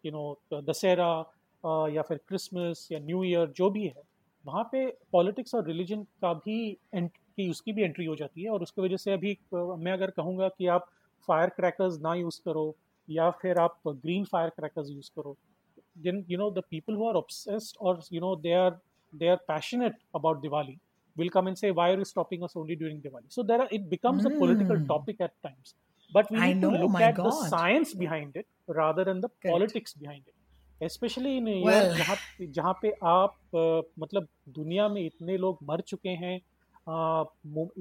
यू 0.07 0.13
नो 0.13 0.61
दशहरा 0.61 1.13
या 1.64 2.02
फिर 2.02 2.21
क्रिसमस 2.29 2.87
या 2.93 2.99
न्यू 2.99 3.23
ईयर 3.25 3.52
जो 3.57 3.71
भी 3.71 3.87
है 3.87 4.02
वहाँ 4.45 4.62
पे 4.73 4.87
पॉलिटिक्स 5.12 5.55
और 5.55 5.67
रिलीजन 5.67 6.02
का 6.23 6.33
भी 6.35 6.76
की 6.95 7.50
उसकी 7.50 7.73
भी 7.73 7.83
एंट्री 7.83 8.05
हो 8.05 8.17
जाती 8.17 8.43
है 8.43 8.50
और 8.50 8.62
उसकी 8.62 8.83
वजह 8.83 8.97
से 8.97 9.12
अभी 9.12 9.37
मैं 9.55 9.93
अगर 9.93 10.11
कहूँगा 10.11 10.49
कि 10.49 10.67
आप 10.67 10.88
फायर 11.29 11.49
क्रैकर्स 11.49 12.00
ना 12.02 12.14
यूज़ 12.14 12.40
करो 12.45 12.75
या 13.09 13.31
फिर 13.43 13.59
आप 13.59 13.79
ग्रीन 13.87 14.25
फायर 14.25 14.49
क्रैकर्स 14.50 14.90
यूज़ 14.90 15.11
करो 15.17 15.37
then 15.99 16.25
you 16.31 16.38
know 16.38 16.50
the 16.50 16.62
people 16.71 16.95
who 16.95 17.09
are 17.09 17.14
obsessed 17.14 17.76
और 17.81 18.00
you 18.12 18.21
know 18.21 18.35
they 18.37 18.52
are 18.55 18.79
they 19.12 19.29
are 19.29 19.37
passionate 19.49 19.99
about 20.14 20.40
Diwali 20.40 20.79
will 21.17 21.29
come 21.29 21.49
and 21.49 21.57
say 21.57 21.71
why are 21.71 22.00
is 22.00 22.09
stopping 22.09 22.43
us 22.43 22.57
only 22.57 22.76
during 22.76 23.00
Diwali? 23.02 23.26
So 23.31 23.43
there 23.43 23.69
it 23.73 23.88
becomes 23.88 24.26
a 24.26 24.38
political 24.38 24.87
topic 24.88 25.21
at 25.21 25.31
times 25.43 25.75
but 26.12 26.33
we 26.33 26.40
need 26.40 26.62
to 26.62 26.71
look 26.73 27.00
at 27.02 27.21
the 27.21 27.31
science 27.47 27.97
behind 27.97 28.37
it 28.37 28.47
rather 28.76 29.05
than 29.05 29.21
the 29.21 29.31
politics 29.47 29.99
behind 29.99 30.23
it 30.29 30.35
specially 30.83 31.37
in 31.37 31.45
well, 31.45 31.97
जहाँ 31.97 32.17
जहाँ 32.41 32.79
पे 32.83 32.91
आप 33.05 33.37
आ, 33.57 33.81
मतलब 33.99 34.29
दुनिया 34.49 34.89
में 34.89 35.07
इतने 35.07 35.37
लोग 35.37 35.59
मर 35.65 35.81
चुके 35.81 36.09
हैं 36.09 36.41
आ, 36.89 37.25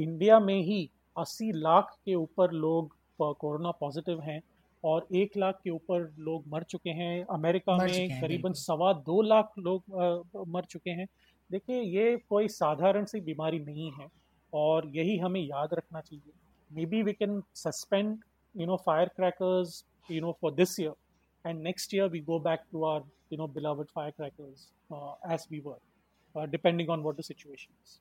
इंडिया 0.01 0.39
में 0.39 0.62
ही 0.62 0.89
80 1.20 1.51
लाख 1.56 1.98
के 2.06 2.15
ऊपर 2.15 2.51
लोग 2.51 2.96
कोरोना 3.22 3.72
पॉजिटिव 3.72 4.22
हैं 4.22 4.41
और 4.84 5.08
एक 5.15 5.38
लाख 5.38 5.60
के 5.63 5.70
ऊपर 5.70 6.13
लोग 6.20 6.44
मर 6.48 6.63
चुके 6.63 6.89
हैं। 6.89 7.25
अमेरिका 7.25 7.77
में 7.77 8.22
करीबन 8.22 8.53
सवा 8.53 8.94
दो 8.94 9.22
लाख 9.22 9.51
लोग 9.60 9.84
आ, 10.01 10.44
मर 10.48 10.63
चुके 10.63 10.89
हैं। 10.89 11.08
देखिए 11.51 11.82
ये 11.82 12.18
कोई 12.29 12.48
साधारण 12.48 13.06
सी 13.06 13.22
बीमारी 13.22 13.60
नहीं 13.60 13.91
है 13.91 14.08
और 14.53 14.88
यही 14.88 15.18
हमें 15.18 15.41
याद 15.41 15.70
रखना 15.74 16.01
चाहिए। 16.01 16.32
Maybe 16.86 17.03
we 17.03 17.13
can 17.13 17.44
suspend 17.56 18.18
you 18.58 18.65
know 18.65 18.75
fire 18.75 19.08
crackers 19.08 19.86
you 20.12 20.22
know 20.22 20.38
for 20.41 20.51
this 20.51 20.79
year 20.79 20.94
and 21.46 21.63
next 21.63 21.93
year 21.93 22.08
we 22.10 22.19
go 22.19 22.39
back 22.39 22.67
to 22.72 22.84
our 22.84 23.01
you 23.29 23.38
know 23.38 23.48
beloved 23.48 23.89
firecrackers 23.93 24.67
uh, 24.91 25.13
as 25.36 25.48
we 25.50 25.62
were 25.62 25.79
uh, 26.36 26.46
depending 26.46 26.89
on 26.89 27.03
what 27.03 27.17
the 27.17 27.27
situation 27.31 27.72
is. 27.86 28.00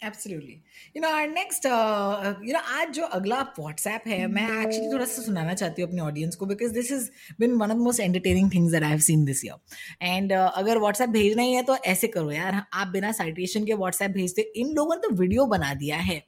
Absolutely 0.00 0.52
you 0.96 1.00
know 1.02 1.08
are 1.08 1.28
next 1.28 1.64
you 1.66 2.52
know 2.52 2.58
आज 2.80 2.90
जो 2.94 3.04
अगला 3.16 3.40
WhatsApp 3.58 4.02
है 4.08 4.26
मैं 4.26 4.42
actually 4.42 4.92
थोड़ा 4.92 5.04
सा 5.04 5.22
सुनाना 5.22 5.54
चाहती 5.54 5.82
हूँ 5.82 5.88
अपने 5.88 6.02
ऑडियंस 6.02 6.36
को 6.36 6.46
because 6.46 6.72
this 6.72 6.92
is 6.92 7.08
been 7.40 7.54
one 7.54 7.70
of 7.70 7.78
the 7.78 7.80
most 7.80 8.00
entertaining 8.00 8.50
things 8.54 8.72
that 8.72 8.82
I 8.82 8.90
have 8.90 9.00
seen 9.06 9.24
this 9.24 9.44
year 9.44 10.06
and 10.06 10.32
अगर 10.32 10.78
व्हाट्सएप 10.78 11.10
भेजना 11.10 11.42
ही 11.42 11.52
है 11.52 11.62
तो 11.62 11.76
ऐसे 11.92 12.08
करो 12.08 12.30
यार 12.32 12.62
आप 12.72 12.88
बिना 12.88 13.12
साइटेशन 13.12 13.64
के 13.66 13.74
व्हाट्सएप 13.74 14.10
भेजते 14.10 14.42
इन 14.56 14.72
लोगों 14.76 14.96
ने 14.96 15.08
तो 15.08 15.14
वीडियो 15.22 15.46
बना 15.46 15.72
दिया 15.82 15.96
है। 15.96 16.22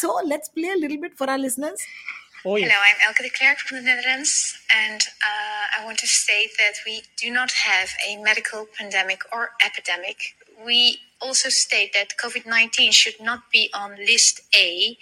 So 0.00 0.20
let's 0.28 0.48
play 0.54 0.68
a 0.68 0.74
little 0.74 1.00
bit 1.00 1.16
for 1.18 1.30
our 1.30 1.38
listeners 1.38 1.86
Oh, 2.44 2.56
yeah. 2.56 2.66
Hello, 2.66 2.80
I'm 2.82 2.96
Elke 3.06 3.22
de 3.22 3.30
Klerk 3.30 3.58
from 3.58 3.76
the 3.76 3.84
Netherlands, 3.84 4.58
and 4.68 5.00
uh, 5.00 5.78
I 5.78 5.84
want 5.84 5.98
to 5.98 6.08
state 6.08 6.50
that 6.58 6.74
we 6.84 7.02
do 7.16 7.30
not 7.30 7.52
have 7.52 7.90
a 8.04 8.16
medical 8.16 8.66
pandemic 8.76 9.20
or 9.32 9.50
epidemic. 9.64 10.34
We 10.66 10.98
also 11.20 11.50
state 11.50 11.92
that 11.92 12.14
COVID 12.20 12.44
19 12.44 12.90
should 12.90 13.20
not 13.20 13.42
be 13.52 13.70
on 13.72 13.94
list 13.94 14.40
A 14.56 14.98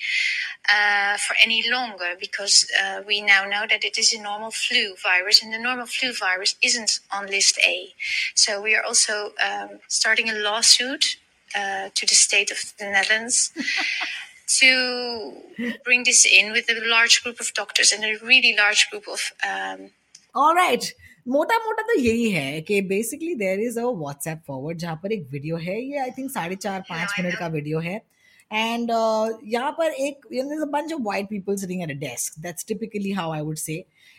uh, 0.69 1.17
for 1.17 1.35
any 1.43 1.65
longer 1.67 2.13
because 2.21 2.71
uh, 2.79 3.01
we 3.07 3.23
now 3.23 3.47
know 3.47 3.65
that 3.71 3.85
it 3.87 3.97
is 3.97 4.13
a 4.13 4.21
normal 4.21 4.51
flu 4.51 4.95
virus, 5.03 5.43
and 5.43 5.51
the 5.51 5.59
normal 5.59 5.87
flu 5.87 6.13
virus 6.13 6.57
isn't 6.63 7.01
on 7.11 7.27
list 7.27 7.59
A. 7.67 7.95
So 8.35 8.61
we 8.61 8.75
are 8.75 8.85
also 8.85 9.33
um, 9.43 9.79
starting 9.89 10.29
a 10.29 10.35
lawsuit 10.35 11.17
uh, 11.57 11.89
to 11.95 12.05
the 12.07 12.15
state 12.15 12.51
of 12.51 12.59
the 12.79 12.85
Netherlands. 12.85 13.51
to 14.53 14.71
bring 15.85 16.03
this 16.09 16.25
in 16.39 16.53
with 16.53 16.71
a 16.71 16.77
large 16.93 17.17
group 17.23 17.41
of 17.41 17.53
doctors 17.55 17.93
and 17.93 18.05
a 18.05 18.13
really 18.31 18.53
large 18.59 18.83
group 18.91 19.09
of 19.15 19.25
um, 19.51 19.87
all 20.35 20.55
right. 20.55 20.93
मोटा 21.29 21.59
मोटा 21.65 21.83
तो 21.89 21.99
यही 22.01 22.31
है 22.31 22.61
कि 22.69 22.81
basically 22.91 23.35
there 23.41 23.61
is 23.61 23.79
a 23.79 23.85
WhatsApp 24.03 24.43
forward 24.47 24.79
जहाँ 24.79 24.97
पर 25.03 25.13
एक 25.13 25.27
video 25.33 25.57
है। 25.57 25.81
ये 25.83 25.99
आई 25.99 26.11
थिंक 26.19 26.31
साढ़े 26.31 26.57
चार 26.57 26.81
पाँच 26.89 27.15
मिनट 27.19 27.39
का 27.39 27.47
वीडियो 27.57 27.79
है। 27.79 28.01
एंड 28.53 28.91
uh, 28.91 29.33
यहाँ 29.53 29.71
पर 29.79 29.91
एक 30.07 30.27
bunch 30.73 30.93
of 30.93 31.01
white 31.03 31.27
people 31.31 31.57
sitting 31.57 31.83
at 31.83 31.91
a 31.91 31.99
desk 32.01 32.39
that's 32.43 32.65
typically 32.69 33.11
how 33.13 33.33
I 33.33 33.41
would 33.41 33.57
say 33.57 33.75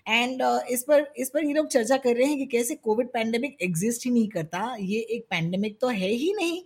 and 0.08 0.42
इस 0.72 0.84
पर 0.88 1.12
इस 1.18 1.30
पर 1.34 1.46
ये 1.46 1.54
लोग 1.54 1.68
चर्चा 1.72 1.98
कर 2.06 2.16
रहे 2.16 2.28
हैं 2.28 2.38
कि 2.38 2.46
कैसे 2.58 2.76
कोविड 2.76 3.08
पैंडेमिक 3.14 3.58
एग्जिस्ट 3.62 4.06
ही 4.06 4.12
नहीं 4.12 4.28
करता। 4.30 4.76
ये 4.80 5.00
एक 5.16 5.26
पैंडेमिक 5.30 5.78
तो 5.82 5.88
है 5.88 6.10
ही 6.10 6.34
नहीं। 6.34 6.62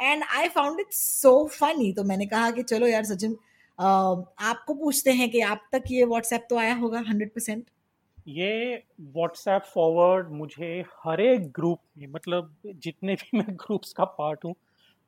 And 0.00 0.24
I 0.36 0.48
found 0.48 0.80
it 0.80 0.92
so 0.92 1.32
funny 1.52 1.92
तो 1.92 2.04
मैंने 2.04 2.26
कहा 2.26 2.50
कि 2.50 2.62
चलो 2.62 2.86
यार 2.86 3.04
सचिन 3.04 3.36
आपको 3.78 4.74
पूछते 4.74 5.12
हैं 5.12 5.30
कि 5.30 5.40
आप 5.46 5.68
तक 5.72 5.90
ये 5.90 6.04
व्हाट्सएप 6.04 6.46
तो 6.50 6.58
आया 6.58 6.74
होगा 6.74 7.02
हंड्रेड 7.08 7.30
परसेंट 7.30 7.64
ये 8.28 8.82
व्हाट्सएप 9.00 9.62
फॉरवर्ड 9.74 10.30
मुझे 10.30 10.84
हर 11.04 11.20
एक 11.20 11.50
ग्रुप 11.50 11.80
में 11.98 12.06
मतलब 12.06 12.54
जितने 12.76 13.14
भी 13.14 13.38
मैं 13.38 13.56
ग्रुप्स 13.56 13.92
का 13.92 14.04
पार्ट 14.04 14.44
हूँ 14.44 14.54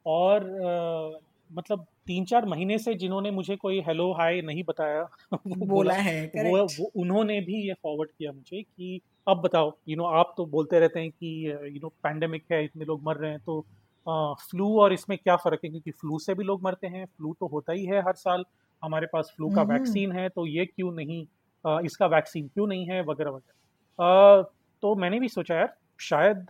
और 0.07 0.45
आ, 0.65 1.21
मतलब 1.51 1.87
तीन 2.07 2.25
चार 2.25 2.45
महीने 2.47 2.79
से 2.79 2.95
जिन्होंने 2.95 3.31
मुझे 3.31 3.57
कोई 3.57 3.81
हेलो 3.81 4.13
हाय 4.13 4.41
नहीं 4.43 4.63
बताया 4.65 5.03
वो 5.35 5.67
बोला 5.67 5.95
है 5.95 6.25
वो, 6.27 6.63
वो 6.79 6.91
उन्होंने 6.97 7.41
भी 7.41 7.63
ये 7.69 7.75
फॉरवर्ड 7.83 8.11
किया 8.11 8.33
मुझे 8.33 8.63
कि 8.63 9.01
अब 9.29 9.41
बताओ 9.41 9.69
यू 9.89 9.95
you 9.95 10.03
नो 10.03 10.05
know, 10.05 10.19
आप 10.19 10.35
तो 10.37 10.47
बोलते 10.47 10.79
रहते 10.79 11.01
हैं 11.01 11.11
कि 11.11 11.47
यू 11.47 11.81
नो 11.83 11.89
पैंडेमिक 12.03 12.45
है 12.53 12.65
इतने 12.65 12.85
लोग 12.85 13.03
मर 13.03 13.17
रहे 13.17 13.31
हैं 13.31 13.41
तो 13.41 13.65
फ्लू 14.07 14.69
और 14.81 14.93
इसमें 14.93 15.17
क्या 15.19 15.37
फ़र्क 15.37 15.61
है? 15.65 15.71
क्योंकि 15.71 15.91
फ्लू 15.91 16.19
से 16.19 16.35
भी 16.35 16.45
लोग 16.45 16.63
मरते 16.65 16.87
हैं 16.87 17.05
फ्लू 17.07 17.35
तो 17.41 17.47
होता 17.47 17.73
ही 17.73 17.85
है 17.87 18.01
हर 18.01 18.15
साल। 18.17 18.45
हमारे 18.83 19.07
पास 19.13 19.33
फ्लू 19.37 19.49
का 19.51 19.63
वैक्सीन 19.65 20.13
है 20.13 20.29
तो 20.29 20.47
ये 20.47 20.67
क्यों 20.67 20.93
नहीं 20.93 21.27
आ, 21.65 21.81
इसका 21.85 22.07
वैक्सीन 22.07 22.49
क्यों 22.49 22.67
नहीं 22.67 22.87
है 22.87 23.03
वगैरह 23.05 23.31
वगैरह। 23.31 24.43
तो 24.83 24.95
मैंने 24.95 25.21
भी 25.21 25.29
सोचा 25.29 25.55
यार 25.55 25.75
शायद 26.01 26.47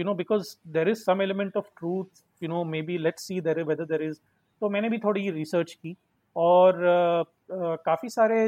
you 0.00 0.04
know 0.04 0.14
because 0.14 0.56
there 0.68 0.88
is 0.88 0.98
some 0.98 1.22
element 1.22 1.56
of 1.56 1.68
truth 1.78 2.42
you 2.42 2.48
know 2.48 2.64
maybe 2.82 2.98
let's 2.98 3.26
see 3.26 3.40
there 3.40 3.62
whether 3.62 3.84
there 3.84 4.02
is 4.02 4.18
तो 4.62 4.68
मैंने 4.70 4.88
भी 4.88 4.98
थोड़ी 4.98 5.30
रिसर्च 5.30 5.72
की 5.72 5.96
और 6.36 6.74
uh, 6.74 7.22
uh, 7.54 7.76
काफ़ी 7.86 8.08
सारे 8.08 8.44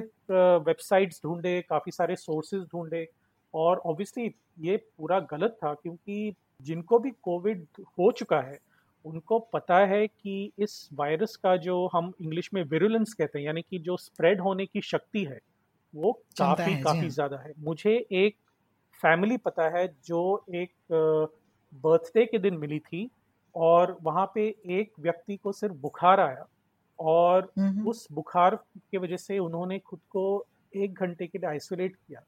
वेबसाइट्स 0.67 1.21
ढूंढे 1.25 1.61
काफ़ी 1.69 1.93
सारे 1.93 2.17
सोर्सेज 2.17 2.63
ढूंढे 2.63 3.07
और 3.55 3.79
ऑब्वियसली 3.79 4.29
ये 4.61 4.77
पूरा 4.99 5.19
गलत 5.31 5.57
था 5.65 5.73
क्योंकि 5.75 6.35
जिनको 6.61 6.99
भी 6.99 7.11
कोविड 7.23 7.67
हो 7.99 8.11
चुका 8.13 8.41
है 8.43 8.59
उनको 9.05 9.39
पता 9.53 9.79
है 9.87 10.07
कि 10.09 10.53
इस 10.59 10.89
वायरस 10.95 11.37
का 11.37 11.57
जो 11.59 11.87
हम 11.95 12.13
इंग्लिश 12.23 12.51
में 12.55 12.63
विरुलेंस 12.65 13.13
कहते 13.15 13.39
हैं 13.39 13.47
यानी 13.47 13.63
कि 13.63 13.79
जो 13.81 13.97
स्प्रेड 13.99 14.41
होने 14.41 14.67
की 14.67 14.81
शक्ति 14.83 15.25
है 15.25 15.39
वो 15.95 16.13
काफ़ी 16.39 16.77
काफ़ी 16.79 17.09
ज़्यादा 17.11 17.37
है। 17.39 17.53
मुझे 17.61 17.93
एक 18.15 18.37
फैमिली 19.03 19.37
पता 19.39 19.69
है 19.79 19.87
जो 20.07 20.21
एक 20.57 20.73
बर्थडे 21.73 22.25
के 22.27 22.39
दिन 22.39 22.57
मिली 22.59 22.79
थी 22.81 23.09
और 23.55 23.97
वहाँ 24.03 24.27
पे 24.35 24.47
एक 24.73 24.93
व्यक्ति 25.01 25.37
को 25.37 25.53
सिर्फ़ 25.53 25.75
बुखार 25.79 26.21
आया 26.21 26.47
और 26.99 27.53
उस 27.85 28.07
बुखार 28.13 28.57
की 28.57 28.99
वजह 28.99 29.17
से 29.19 29.39
उन्होंने 29.39 29.79
खुद 29.81 30.01
को 30.11 30.25
एक 30.73 30.95
घंटे 30.95 31.27
के 31.27 31.39
लिए 31.39 31.51
आइसोलेट 31.51 31.97
किया। 31.97 32.23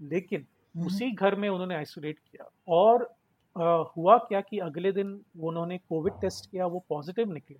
लेकिन 0.00 0.46
उसी 0.78 1.10
घर 1.12 1.34
में 1.36 1.48
उन्होंने 1.48 1.74
आइसोलेट 1.74 2.18
किया। 2.18 2.50
और 2.68 3.14
आ, 3.60 3.76
हुआ 3.96 4.18
क्या 4.18 4.40
कि 4.40 4.58
अगले 4.58 4.92
दिन 4.92 5.24
उन्होंने 5.40 5.78
कोविड 5.78 6.12
टेस्ट 6.20 6.50
किया 6.50 6.66
वो 6.66 6.84
पॉजिटिव 6.88 7.32
निकले। 7.32 7.56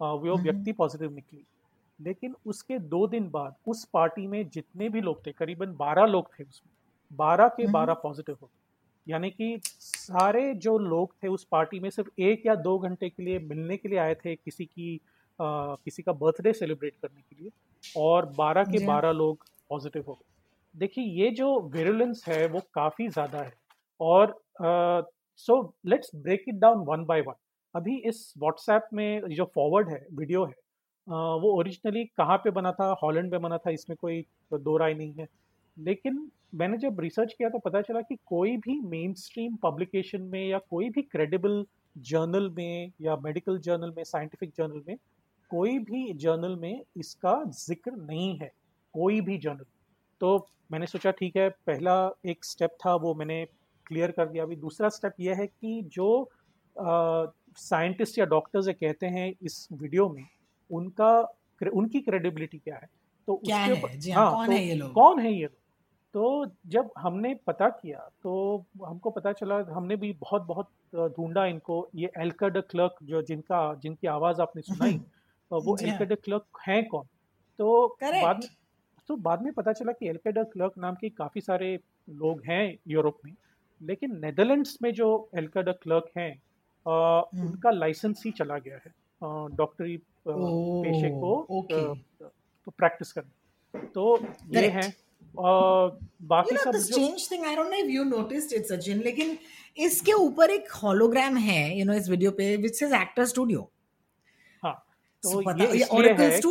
वो 0.00 0.36
व्यक्ति 0.38 0.72
पॉजिटिव 0.72 1.12
निकली। 1.14 1.44
लेकिन 2.00 2.34
उसके 2.46 2.78
दो 2.78 3.06
दिन 3.06 3.30
बाद 3.30 3.54
उस 3.66 3.84
पार्टी 3.84 4.26
में 4.26 4.48
जितने 4.48 4.88
भी 4.88 5.00
लोग 5.00 5.26
थे 5.26 5.32
करीबन 5.32 5.74
बारह 5.76 6.06
लोग 6.06 6.28
थे 6.38 6.44
उसमें 6.44 6.72
बारह 7.16 7.48
के 7.48 7.66
बारह 7.66 7.94
पॉजिटिव 7.94 8.36
हो 8.42 8.46
गए। 8.46 9.12
यानी 9.12 9.30
कि 9.30 9.60
सारे 9.64 10.54
जो 10.54 10.78
लोग 10.78 11.14
थे 11.22 11.28
उस 11.28 11.44
पार्टी 11.44 11.80
में 11.80 11.90
सिर्फ़ 11.90 12.10
एक 12.20 12.46
या 12.46 12.54
दो 12.54 12.78
घंटे 12.78 13.10
के 13.10 13.22
लिए 13.22 13.38
मिलने 13.38 13.76
के 13.76 13.88
लिए 13.88 13.98
आए 13.98 14.14
थे 14.14 14.34
किसी 14.34 14.64
की 14.64 15.00
आ, 15.40 15.74
किसी 15.74 16.02
का 16.02 16.12
बर्थडे 16.12 16.52
सेलिब्रेट 16.52 16.94
करने 17.02 17.20
के 17.20 17.42
लिए। 17.42 17.50
और 17.96 18.26
बारह 18.26 18.64
के 18.64 18.78
बारह 18.78 19.12
लोग 19.12 19.44
पॉजिटिव 19.70 20.04
हो 20.08 20.14
गए। 20.14 20.39
देखिए, 20.74 21.04
ये 21.04 21.30
जो 21.32 21.60
वेरुलेंस 21.70 22.24
है, 22.28 22.46
वो 22.48 22.60
काफ़ी 22.74 23.08
ज़्यादा 23.08 23.38
है। 23.38 23.52
और 24.00 24.40
so 25.40 25.62
let's 25.86 26.10
break 26.16 26.44
it 26.48 26.54
down 26.56 26.84
one 26.86 27.04
by 27.04 27.20
one 27.20 27.34
अभी 27.74 27.96
इस 28.08 28.32
व्हाट्सएप 28.38 28.88
में 28.94 29.28
जो 29.30 29.44
फॉरवर्ड 29.54 29.88
है 29.88 30.06
वीडियो 30.12 30.44
है 30.44 30.54
वो 31.06 31.52
ओरिजिनली 31.58 32.04
कहाँ 32.06 32.36
पे 32.38 32.50
बना 32.50 32.70
था? 32.72 32.90
हॉलैंड 33.02 33.30
में 33.32 33.40
बना 33.40 33.56
था, 33.58 33.70
इसमें 33.70 33.96
कोई 34.00 34.20
दो 34.52 34.76
राय 34.76 34.94
नहीं 34.94 35.12
है। 35.18 35.26
लेकिन 35.76 36.28
मैंने 36.54 36.76
जब 36.78 37.00
रिसर्च 37.00 37.32
किया 37.32 37.48
तो 37.48 37.58
पता 37.58 37.80
चला 37.82 38.00
कि 38.00 38.16
कोई 38.26 38.56
भी 38.58 38.78
मेन 38.82 39.14
स्ट्रीम 39.16 39.56
पब्लिकेशन 39.62 40.22
में 40.22 40.46
या 40.46 40.58
कोई 40.70 40.88
भी 40.90 41.02
क्रेडिबल 41.04 41.64
जर्नल 41.96 42.48
में 42.56 42.92
या 43.02 43.16
मेडिकल 43.24 43.58
जर्नल 43.60 43.92
में 43.96 44.02
साइंटिफिक 44.04 44.52
जर्नल 44.56 44.82
में 44.88 44.96
कोई 45.50 45.78
भी 45.80 46.12
जर्नल 46.14 46.56
में 46.56 46.82
इसका 46.96 47.42
ज़िक्र 47.46 47.92
नहीं 47.92 48.36
है। 48.38 48.50
कोई 48.94 49.20
भी 49.20 49.38
जर्नल 49.38 49.64
तो 50.20 50.48
मैंने 50.72 50.86
सोचा 50.86 51.10
ठीक 51.10 51.36
है 51.36 51.48
पहला 51.48 52.10
एक 52.26 52.44
स्टेप 52.44 52.70
था 52.86 52.94
वो 52.94 53.14
मैंने 53.14 53.46
क्लियर 53.86 54.10
कर 54.10 54.26
दिया। 54.26 54.44
अभी 54.44 54.56
दूसरा 54.56 54.88
स्टेप 54.88 55.12
यह 55.20 55.36
है 55.36 55.46
कि 55.46 55.82
जो 55.82 56.30
साइंटिस्ट 57.56 58.18
या 58.18 58.24
डॉक्टर्स 58.24 58.68
कहते 58.68 59.06
हैं 59.06 59.34
इस 59.42 59.68
वीडियो 59.72 60.08
में 60.08 60.26
उनका 60.70 61.36
उनकी 61.74 62.00
क्रेडिबिलिटी 62.00 62.58
क्या 62.58 62.76
है? 62.76 62.88
तो 63.26 63.36
क्या 63.36 63.72
उसके 63.72 64.10
है? 64.10 64.14
हाँ, 64.14 64.32
कौन 64.32 64.46
तो, 64.46 64.52
है 64.52 64.64
ये 64.64 64.74
लोग? 64.74 64.92
कौन 64.92 65.20
है 65.20 65.32
ये 65.32 65.42
लोग? 65.42 65.58
तो 66.12 66.52
जब 66.66 66.90
हमने 66.98 67.34
पता 67.34 67.68
किया 67.68 67.98
तो 68.22 68.64
हमको 68.86 69.10
पता 69.10 69.32
चला 69.32 69.56
हमने 69.56 69.96
भी 69.96 70.12
बहुत 70.12 70.42
बहुत 70.42 70.68
ढूंढा 70.94 71.46
इनको। 71.46 71.90
ये 71.94 72.10
एल्कर 72.18 72.60
क्लर्क 72.60 72.94
जो 73.02 73.22
जिनका 73.22 73.74
जिनकी 73.74 74.06
आवाज़ 74.06 74.40
आपने 74.42 74.62
सुनाई 74.62 74.92
तो 75.50 75.60
वो 75.60 75.76
एल्कर 75.82 76.14
क्लर्क 76.14 76.44
हैं 76.68 76.88
कौन? 76.88 77.04
तो 77.58 77.96
बाद 78.02 78.36
में 78.36 78.59
तो 79.10 79.16
बाद 79.16 79.42
में 79.42 79.52
पता 79.52 79.72
चला 79.72 79.92
कि 79.92 80.08
एल्कर 80.08 80.44
क्लर्क 80.44 80.72
नाम 80.78 80.94
के 80.94 81.08
काफ़ी 81.08 81.40
सारे 81.40 81.80
लोग 82.10 82.42
हैं 82.46 82.78
यूरोप 82.88 83.18
में 83.24 83.32
लेकिन 83.82 84.20
नेदरलैंड्स 84.24 84.78
में 84.82 84.92
जो 84.92 85.30
एल्का 85.38 85.62
द 85.62 85.74
क्लर्क 85.82 86.10
हैं 86.18 86.42
हम्म। 86.88 87.46
उनका 87.46 87.70
लाइसेंस 87.70 88.22
ही 88.26 88.30
चला 88.30 88.58
गया 88.58 88.76
है 88.76 88.92
डॉक्टरी 89.56 89.96
पेशे 90.28 91.10
को 91.10 91.46
तो 92.66 92.70
प्रैक्टिस 92.70 93.12
करने 93.12 93.86
तो 93.86 94.18
ये. 94.62 94.68
है 94.68 94.94
बाकी 96.22 96.56
सब 96.56 96.72
लेकिन 99.02 99.38
इसके 99.78 100.12
ऊपर 100.12 100.50
एक 100.50 100.72
hologram 100.84 101.38
है, 101.38 101.78
you 101.78 101.86
know, 101.86 101.98
इस 101.98 102.08
वीडियो 102.08 102.30
पे, 102.30 102.56
says 102.56 102.92
actor 102.92 103.26
studio. 103.34 103.62
हाँ 104.62 104.84
तो 105.22 105.40
ये 105.62 105.66
ये 105.66 105.84
इसलिए 105.84 106.12
है 106.12 106.30
कि- 106.30 106.42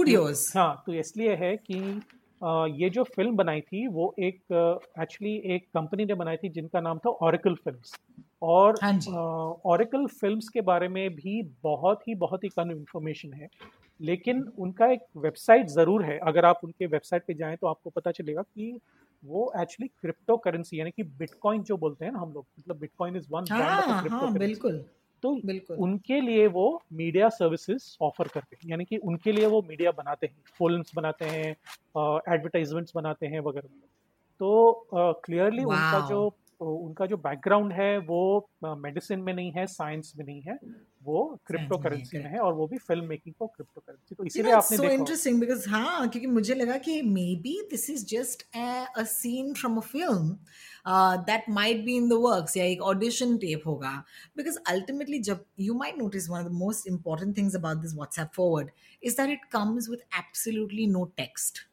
हाँ 0.58 0.84
तो 0.86 0.94
इसलिए 0.94 1.36
है 1.36 1.58
कि 1.58 1.80
अ, 1.80 2.19
ये 2.42 2.90
जो 2.90 3.04
फ़िल्म 3.06 3.36
बनाई 3.36 3.62
थी 3.62 3.86
वो 3.88 4.14
एक 4.20 4.42
एक्चुअली 5.02 5.36
एक 5.56 5.68
कंपनी 5.74 6.06
ने 6.06 6.14
बनाई 6.14 6.38
थी 6.38 6.50
जिनका 6.50 6.82
नाम 6.82 6.98
था 7.00 7.10
ओरिकल 7.24 7.56
फिल्म्स 7.56 8.00
और 8.42 8.78
हाँ 8.78 8.92
जी। 9.00 9.12
ओरिकल 9.66 10.06
फिल्म्स 10.22 10.50
के 10.50 10.62
बारे 10.62 10.88
में 10.88 11.10
भी 11.16 11.42
बहुत 11.64 12.08
ही 12.08 12.16
बहुत 12.16 12.44
ही 12.44 12.50
कम 12.50 12.72
इंफॉर्मेशन 12.72 13.34
है. 13.34 13.48
लेकिन 14.00 14.42
उनका 14.58 14.88
एक 14.88 15.00
वेबसाइट 15.18 15.68
ज़रूर 15.70 16.04
है. 16.06 16.18
अगर 16.22 16.46
आप 16.46 16.60
उनके 16.64 16.86
वेबसाइट 16.88 17.24
पे 17.28 17.34
जाएँ 17.34 17.56
तो 17.58 17.68
आपको 17.68 17.90
पता 17.90 18.12
चलेगा 18.12 18.42
कि 18.44 18.72
वो 19.24 19.52
एक्चुअली 19.62 19.88
क्रिप्टो 20.02 20.38
करेंसी 20.40 20.80
यानी 20.80 20.92
कि 20.92 21.04
बिटकॉइन 21.20 21.64
जो 21.64 21.78
बोलते 21.78 22.06
हैं 22.06 22.12
ना 22.12 22.20
हम 22.20 22.34
लोग 22.34 22.46
मतलब 22.60 22.80
बिटकॉइन 22.80 23.16
इज़ 23.16 23.28
वन 23.32 23.50
हाँ 23.52 24.02
हाँ 24.04 24.32
बिल्कुल। 24.34 24.84
तो 25.24 25.30
उनके 25.76 26.20
लिए 26.22 26.48
वो 26.48 26.82
मीडिया 26.94 27.30
सर्विसेज़ 27.30 27.98
ऑफ़र 28.02 28.28
करते 28.28 28.56
हैं। 28.56 28.70
यानी 28.70 28.86
कि 28.86 28.98
उनके 28.98 29.32
लिए 29.32 29.46
वो 29.46 29.62
मीडिया 29.62 29.92
बनाते 29.92 30.28
हैं। 30.28 30.44
फिल्म्स 30.58 30.92
बनाते 30.96 31.26
हैं 31.26 31.52
एडवर्टाइजमेंट्स 32.36 32.92
बनाते 32.96 33.28
हैं 33.28 33.40
वगैरह। 33.40 33.70
तो 34.40 34.88
क्लियरली 34.94 35.64
उनका 35.64 36.00
Wow. 36.00 36.10
जो 36.10 36.36
उनका 36.62 37.06
जो 37.06 37.18
बैकग्राउंड 37.18 37.72
है 37.72 37.98
वो 37.98 38.22
मेडिसिन 38.66 39.20
में 39.20 39.34
नहीं 39.34 39.52
है 39.52 39.66
साइंस 39.68 40.14
में 40.18 40.26
नहीं 40.26 40.42
है। 40.42 40.58
वो 41.04 41.20
क्रिप्टो 41.46 41.76
में 41.76 41.84
करेंसी 41.84 42.18
में 42.18 42.26
है 42.26 42.40
और 42.40 42.54
वो 42.54 42.68
भी 42.68 42.78
फ़िल्म 42.78 43.06
मेकिंग 43.06 43.36
को 43.40 43.48
क्रिप्टो 43.48 43.82
करेंसी 43.82 44.16
तो 44.16 44.24
इसीलिए 44.24 44.52
आपने 44.52 44.78
होगा। 44.78 44.96
interesting 44.96 45.40
because 45.44 45.68
हाँ 45.70 46.10
क्योंकि 46.10 46.28
मुझे 46.28 46.56
लगा 46.56 46.78
कि 46.78 47.02
maybe 47.02 47.54
this 47.74 47.86
is 47.96 48.04
just 48.14 48.44
a, 48.64 48.68
a 48.98 49.06
scene 49.14 49.54
from 49.62 49.78
a 49.78 49.86
film 49.86 50.28
that 50.88 51.50
might 51.50 51.84
be 51.86 51.96
in 51.98 52.10
the 52.10 52.14
works 52.22 52.58
या 52.58 52.66
एक 52.66 52.82
ऑडिशन 52.82 53.38
टेप 53.38 53.68
होगा. 53.68 53.92
बिकॉज़ 54.38 54.58
अल्टीमेटली 54.68 55.20
जब 55.20 55.46
you 55.60 55.74
might 55.74 55.98
notice 55.98 56.30
one 56.30 56.40
of 56.40 56.48
the 56.48 56.52
most 56.58 56.88
important 56.88 57.38
things 57.38 57.56
about 57.56 57.78
this 57.78 57.94
WhatsApp 57.96 58.30
forward 58.36 58.70
is 59.04 59.18
that 59.18 59.30
it 59.30 59.46
comes 59.52 59.90
with 59.90 60.00
absolutely 60.20 60.88
no 60.88 61.04
text 61.18 61.68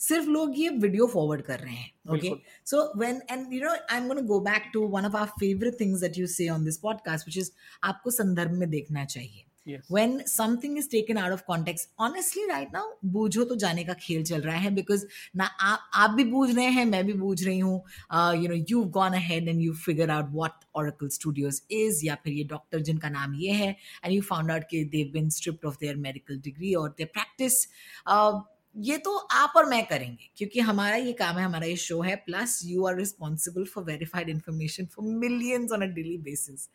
सिर्फ़ 0.00 0.26
लोग 0.26 0.58
ये 0.58 0.68
video 0.68 1.06
forward 1.06 1.42
कर 1.42 1.58
रहे 1.58 1.74
हैं 1.74 2.14
okay 2.14 2.32
so 2.66 2.82
when 2.98 3.20
and 3.30 3.52
you 3.52 3.60
know 3.60 3.70
I 3.70 3.96
am 3.96 4.26
go 4.26 4.40
back 4.40 4.70
to 4.74 4.86
one 4.88 5.04
of 5.06 5.16
our 5.16 5.26
favourite 5.40 5.80
things 5.80 6.00
that 6.00 6.18
you 6.18 6.26
say 6.26 6.48
on 6.48 6.64
this 6.64 6.78
podcast 6.78 7.28
which 7.28 7.38
is 7.38 7.50
आपको 7.84 8.10
संदर्भ 8.10 8.52
में 8.58 8.68
देखना 8.70 9.04
चाहिए। 9.04 9.44
Yes. 9.64 9.84
when 9.88 10.26
something 10.26 10.76
is 10.76 10.88
taken 10.88 11.16
out 11.16 11.30
of 11.30 11.46
context 11.46 11.90
honestly 11.96 12.42
right 12.48 12.72
now 12.72 12.84
बूझो 13.04 13.44
तो 13.44 13.56
जाने 13.64 13.84
का 13.84 13.94
खेल 13.94 14.22
चल 14.24 14.40
रहा 14.40 14.56
है 14.56 14.70
because 14.74 15.02
ना 15.36 15.44
आप 15.44 15.90
आप 15.94 16.10
भी 16.10 16.24
बूझ 16.30 16.48
रहे 16.54 16.64
हैं 16.78 16.84
मैं 16.86 17.04
भी 17.06 17.12
बूझ 17.12 17.44
रही 17.44 17.58
हूँ 17.58 17.82
uh, 18.10 18.32
you 18.40 18.48
know 18.48 18.58
you've 18.70 18.90
gone 18.96 19.14
ahead 19.14 19.50
and 19.52 19.62
you 19.62 19.74
figure 19.84 20.10
out 20.10 20.32
what 20.40 20.66
Oracle 20.74 21.12
Studios 21.18 21.60
is 21.70 22.02
या 22.04 22.14
फिर 22.24 22.32
ये 22.32 22.44
डॉक्टर 22.54 22.80
जिनका 22.88 23.08
नाम 23.08 23.34
ये 23.34 23.52
है 23.52 23.76
and 24.04 24.14
you 24.14 24.24
found 24.32 24.50
out 24.50 24.68
कि 24.72 24.84
they've 24.94 25.12
been 25.12 25.30
stripped 25.30 25.68
of 25.72 25.78
their 25.78 25.96
medical 26.08 26.42
degree 26.48 26.74
or 26.74 26.88
their 26.98 27.12
practice 27.18 27.60
uh, 28.06 28.32
ये 28.76 28.96
तो 28.98 29.16
आप 29.16 29.52
और 29.56 29.66
मैं 29.68 29.84
करेंगे, 29.86 30.30
क्योंकि 30.36 30.60
हमारा 30.60 30.96
ये 30.96 31.12
काम 31.12 31.36
है, 31.38 31.44
हमारा 31.44 31.66
ये 31.66 31.76
शो 31.76 32.00
है 32.02 32.16
plus 32.26 32.60
you 32.64 32.86
are 32.86 32.96
responsible 32.98 33.64
for 33.64 33.84
verified 33.84 34.28
information 34.28 34.86
for 34.94 35.06
millions 35.18 35.72
on 35.72 35.82
a 35.82 35.92
daily 35.94 36.16
basis 36.18 36.68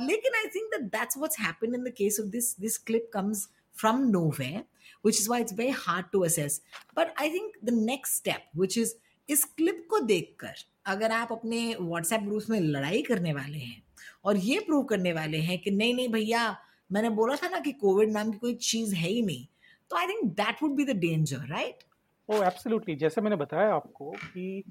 लेकिन 0.00 0.36
I 0.38 0.48
think 0.54 0.70
that 0.74 0.90
that's 0.92 1.18
what's 1.18 1.40
happened 1.40 1.74
in 1.74 1.84
the 1.84 1.92
case 1.96 2.20
of 2.20 2.28
this 2.28 2.54
this 2.60 2.78
clip 2.78 3.10
comes 3.14 3.48
from 3.76 4.08
nowhere 4.10 4.64
which 5.04 5.18
is 5.20 5.26
why 5.30 5.36
it's 5.40 5.54
very 5.58 5.74
hard 5.80 6.06
to 6.12 6.20
assess. 6.26 6.54
But 6.96 7.10
i 7.24 7.26
think 7.32 7.58
the 7.68 7.74
next 7.74 8.16
step, 8.20 8.46
which 8.62 8.76
is 8.76 8.94
इस 9.28 9.44
clip 9.56 9.86
को 9.90 9.98
देखकर 10.00 10.64
अगर 10.86 11.12
आप 11.12 11.32
अपने 11.32 11.58
WhatsApp 11.80 12.20
groups 12.20 12.48
में 12.50 12.58
लड़ाई 12.60 13.02
करने 13.02 13.32
वाले 13.32 13.58
हैं 13.58 13.82
और 14.24 14.36
ये 14.36 14.58
प्रूव 14.60 14.84
करने 14.92 15.12
वाले 15.12 15.38
हैं 15.38 15.58
कि 15.58 15.70
नहीं 15.70 15.94
नहीं 15.94 16.08
भैया, 16.08 16.56
मैंने 16.92 17.10
बोला 17.10 17.36
था 17.36 17.48
ना 17.48 17.58
कि 17.60 17.72
कोविड 17.82 18.12
नाम 18.12 18.30
की 18.32 18.38
कोई 18.38 18.54
चीज़ 18.54 18.94
है 18.94 19.08
ही 19.08 19.22
नहीं 19.22 19.46
तो 19.90 19.96
I 19.96 20.06
think 20.06 20.32
that 20.32 20.62
would 20.62 20.76
be 20.76 20.84
the 20.84 20.96
danger 20.96 21.46
right 21.48 21.84
oh 22.28 22.42
absolutely 22.42 22.94
जैसे 22.96 23.20
मैंने 23.20 23.36
बताया 23.36 23.74
आपको 23.74 24.10
कि 24.10 24.62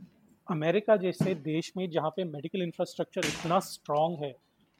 अमेरिका 0.48 0.96
जैसे 0.98 1.36
देश 1.36 1.72
में 1.78 1.90
जहाँ 1.90 2.10
पे 2.10 2.24
मेडिकल 2.24 2.62
इंफ्रास्ट्रक्चर 2.62 3.26
इतना 3.26 3.60
स्ट्रांग 3.60 4.18
है 4.24 4.36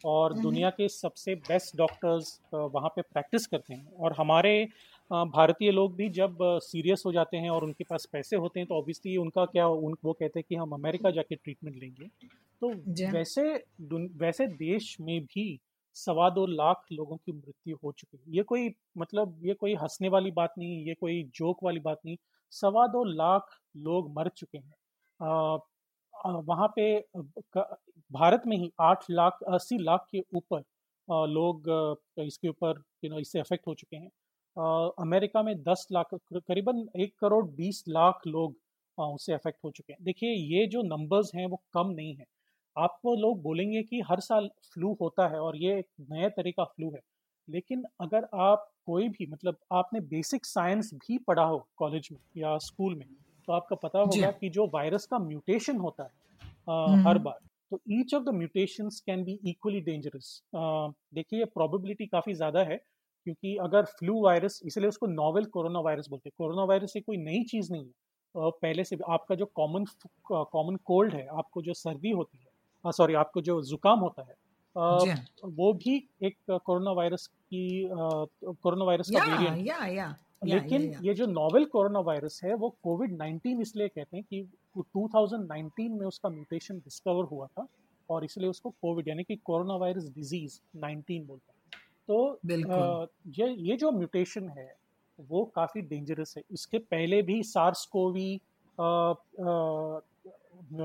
और 0.06 0.34
दुनिया 0.34 0.70
के 0.70 0.88
सबसे 0.88 1.36
बेस्ट 1.36 1.78
डॉक्टर्स 1.78 2.40
वहाँ 2.54 2.90
पे 2.90 3.02
प्रैक्टिस 3.02 3.48
करते 3.48 3.74
हैं 3.74 3.92
और 4.00 4.14
हमारे 4.14 4.68
भारतीय 5.12 5.72
लोग 5.72 5.96
भी 5.96 6.10
जब 6.10 6.38
सीरियस 6.42 7.04
हो 7.06 7.12
जाते 7.12 7.38
हैं 7.38 7.50
और 7.50 7.64
उनके 7.64 7.84
पास 7.84 8.08
पैसे 8.12 8.36
होते 8.36 8.60
हैं 8.60 8.68
तो 8.68 8.76
ऑब्वियसली 8.76 9.18
उनका 9.18 9.46
क्या 9.46 9.68
उन 9.68 9.96
वो 10.04 10.14
कहते 10.14 10.40
हैं 10.40 10.46
कि 10.50 10.56
हम 10.56 10.72
अमेरिका 10.72 11.12
जाके 11.12 11.36
ट्रीटमेंट 11.36 11.76
लेंगे। 11.76 12.08
तो 12.62 12.70
वैसे 13.12 13.44
वैसे 14.18 14.48
देश 14.48 14.98
में 15.02 15.22
भी 15.22 15.60
सवा 15.98 16.30
दो 16.30 16.46
लाख 16.48 16.84
लोगों 16.92 17.18
की 17.18 17.32
मृत्यु 17.32 17.78
हो 17.84 17.92
चुकी 17.92 18.18
है। 18.18 18.36
ये 18.36 18.44
कोई 18.44 18.70
मतलब 18.98 19.40
ये 19.46 19.54
कोई 19.56 19.74
हंसने 19.76 20.10
वाली 20.10 20.32
बात 20.32 20.54
नहीं 20.58 20.84
ये 20.88 20.94
कोई 20.96 21.24
जोक 21.36 21.64
वाली 21.64 21.80
बात 21.82 22.00
नहीं। 22.06 22.18
सवा 22.54 22.86
दो 22.88 23.04
लाख 23.06 23.58
लोग 23.80 24.14
मर 24.16 24.30
चुके 24.38 24.58
हैं। 24.58 24.76
वहाँ 26.44 26.68
पे 26.76 27.00
भारत 28.12 28.44
में 28.48 28.58
ही 28.58 28.72
आठ 28.82 29.04
लाख, 29.12 29.40
अस्सी 29.46 29.78
लाख 29.80 30.06
के 30.12 30.20
ऊपर 30.36 30.64
लोग 31.08 31.70
इसके 32.20 32.48
ऊपर 32.50 32.82
यू 33.04 33.10
नो 33.12 33.20
इससे 33.20 33.40
अफेक्ट 33.40 33.68
हो 33.68 33.74
चुके 33.76 33.98
हैं। 33.98 34.10
अमेरिका 35.02 35.44
में 35.44 35.56
दस 35.64 35.88
लाख 35.92 36.14
करीबन 36.14 36.88
एक 36.98 37.14
करोड़ 37.20 37.46
बीस 37.48 37.84
लाख 37.90 38.22
लोग 38.28 38.56
उससे 38.98 39.34
अफेक्ट 39.34 39.60
हो 39.64 39.72
चुके 39.72 39.94
हैं। 39.94 40.04
देखिए, 40.04 40.30
ये 40.30 40.66
जो 40.68 40.82
नंबर्स 40.86 41.32
हैं 41.36 41.46
वो 41.48 41.62
कम 41.74 41.90
नहीं 41.90 42.16
है। 42.16 42.26
आपको 42.78 43.16
लोग 43.18 43.42
बोलेंगे 43.44 43.84
कि 43.84 44.02
हर 44.04 44.20
साल 44.22 44.50
फ्लू 44.66 44.94
होता 45.02 45.28
है 45.28 45.40
और 45.42 45.58
ये 45.58 45.78
एक 45.80 45.88
नए 46.04 46.30
तरह 46.32 46.52
का 46.54 46.64
फ्लू 46.66 46.92
है। 46.92 47.02
लेकिन 47.48 47.84
अगर 48.02 48.28
आप 48.42 48.70
कोई 48.86 49.08
भी 49.10 49.26
मतलब 49.28 49.58
आपने 49.74 50.00
बेसिक 50.08 50.46
साइंस 50.46 50.90
भी 50.96 51.18
पढ़ा 51.28 51.44
हो 51.46 51.68
कॉलेज 51.78 52.10
में 52.12 52.20
या 52.38 52.58
स्कूल 52.62 52.96
में 52.96 53.06
तो 53.48 53.54
आपका 53.54 53.76
पता 53.80 54.00
होगा 54.04 54.32
कि 54.34 54.50
जो 54.52 54.68
वायरस 54.74 55.06
का 55.08 55.20
म्यूटेशन 55.20 55.78
होता 55.80 56.04
है 56.04 56.10
अ, 56.68 56.72
हम्म। 56.88 56.98
हर 57.02 57.18
बार 57.20 57.40
तो 57.72 57.80
each 57.92 58.14
of 58.16 58.24
the 58.24 58.30
mutation 58.36 58.90
can 59.06 59.24
be 59.24 59.40
equally 59.48 59.82
dangerous 59.84 60.42
देखिए 60.56 61.40
ये 61.40 61.46
प्रोबेबिलिटी 61.48 62.06
काफ़ी 62.08 62.34
ज़्यादा 62.34 62.64
है 62.64 62.78
क्योंकि 62.78 63.56
अगर 63.62 63.86
फ्लू 63.92 64.22
वायरस 64.24 64.60
इसलिए 64.66 64.88
उसको 64.90 65.08
नोवेल 65.08 65.46
कोरोना 65.52 65.80
वायरस 65.82 66.08
बोलते 66.10 66.30
हैं। 66.30 66.34
कोरोना 66.38 66.64
वायरस 66.66 66.94
ये 66.96 67.02
कोई 67.04 67.18
नई 67.20 67.44
चीज़ 67.46 67.72
नहीं 67.74 67.86
है 67.86 68.50
पहले 68.62 68.84
से 68.84 68.98
आपका 69.10 69.36
जो 69.36 69.46
कॉमन 69.56 69.86
कॉमन 70.28 70.76
कोल्ड 70.86 71.14
है 71.16 71.26
आपको 71.38 71.62
जो 71.62 71.74
सर्दी 71.76 72.12
होती 72.12 72.38
है 72.38 72.47
सॉरी 72.92 73.14
आपको 73.16 73.42
जो 73.42 73.62
जुकाम 73.64 74.00
होता 74.00 74.22
है 74.24 74.34
अ, 74.34 75.06
वो 75.48 75.74
भी 75.76 75.96
एक 76.24 76.38
कोरोना 76.66 76.92
वायरस 76.94 77.28
की 77.28 77.64
कोरोना 77.92 78.86
वायरस 78.86 79.10
का 79.10 79.20
या 79.20 79.24
वेरिएंट 79.24 79.60
या 79.66 79.74
या 79.98 80.14
लेकिन 80.46 80.94
ये 81.00 81.14
जो 81.14 81.26
नोवेल 81.28 81.66
कोरोना 81.68 82.00
वायरस 82.02 82.40
है 82.44 82.54
वो 82.56 82.70
कोविड 82.84 83.18
19 83.18 83.62
इसलिए 83.62 83.88
कहते 83.90 84.18
हैं 84.18 84.26
कि 84.26 84.42
2019 84.78 85.94
में 85.94 86.06
उसका 86.08 86.30
म्यूटेशन 86.30 86.80
डिस्कवर 86.80 87.26
हुआ 87.26 87.48
था 87.50 87.68
और 88.10 88.26
इसलिए 88.26 88.50
उसको 88.50 88.70
कोविड 88.72 89.08
यानी 89.08 89.24
कि 89.24 89.36
कोरोना 89.46 89.76
वायरस 89.78 90.10
डिज़ीज़ 90.12 90.60
19 90.78 91.26
बोलते 91.26 91.52
हैं। 91.52 91.58
तो। 92.10 92.40
ये 93.32 93.50
ये 93.62 93.78
जो 93.78 93.92
म्यूटेशन 93.92 94.50
है 94.50 94.74
वो 95.20 95.44
काफ़ी 95.56 95.82
डेंजरस 95.84 96.34
है। 96.38 96.44
इसके 96.52 96.80
पहले 96.82 97.22
भी 97.24 97.42
सार्स 97.46 97.86
कोवी 97.88 98.30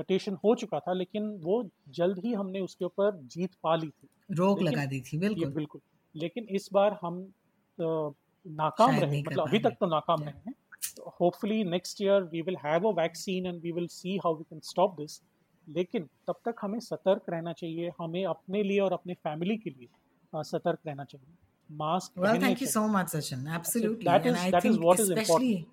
म्यूटेशन 0.03 0.33
हो 0.45 0.55
चुका 0.55 0.79
था 0.79 0.93
लेकिन 0.93 1.29
वो 1.43 1.69
जल्द 1.89 2.19
ही 2.25 2.33
हमने 2.33 2.59
उसके 2.59 2.85
ऊपर 2.85 3.17
जीत 3.23 3.51
पा 3.63 3.75
ली 3.75 3.89
थी। 3.89 4.07
रोक 4.31 4.61
लगा 4.61 4.85
दी 4.85 5.01
थी 5.01 5.17
बिल्कुल। 5.17 5.49
बिल्कुल। 5.53 5.81
लेकिन 6.15 6.43
इस 6.49 6.69
बार 6.73 6.99
हम 7.03 7.23
अ, 7.79 8.09
नाकाम 8.47 8.99
रहे 8.99 9.21
मतलब 9.21 9.47
अभी 9.47 9.59
तक 9.59 9.69
तो 9.69 9.85
नाकाम 9.85 10.23
रहे 10.23 10.41
हैं। 10.47 10.53
Hopefully 11.21 11.63
next 11.63 12.01
year 12.01 12.23
we 12.23 12.41
will 12.41 12.57
have 12.65 12.87
a 12.87 12.91
vaccine 12.91 13.45
and 13.45 13.61
we 13.61 13.71
will 13.71 13.87
see 13.87 14.17
how 14.17 14.35
we 14.35 14.43
can 14.43 14.59
stop 14.59 14.93
this 15.01 15.21
लेकिन 15.69 16.09
तब 16.27 16.33
तक 16.45 16.55
हमें 16.61 16.79
सतर्क 16.79 17.21
रहना 17.29 17.53
चाहिए 17.53 17.91
हमें 18.01 18.25
अपने 18.25 18.63
लिए 18.63 18.79
और 18.79 18.93
अपने 18.93 19.13
फैमिली 19.13 19.57
के 19.57 19.69
लिए 19.69 19.87
सतर्क 20.35 20.79
रहना 20.87 21.03
चाहिए। 21.03 21.35
Mask 21.71 22.19
Well, 22.19 22.39
thank 22.41 22.61
you 22.63 22.71
so 22.77 22.83
much, 22.95 23.09
Sachin. 23.15 23.47
Absolutely. 23.57 24.07
that 24.07 24.27
and 24.27 24.35
is- 24.35 24.43
I 24.43 24.51
that 24.51 24.65
is 24.65 24.77
think 24.77 24.99
is 24.99 25.72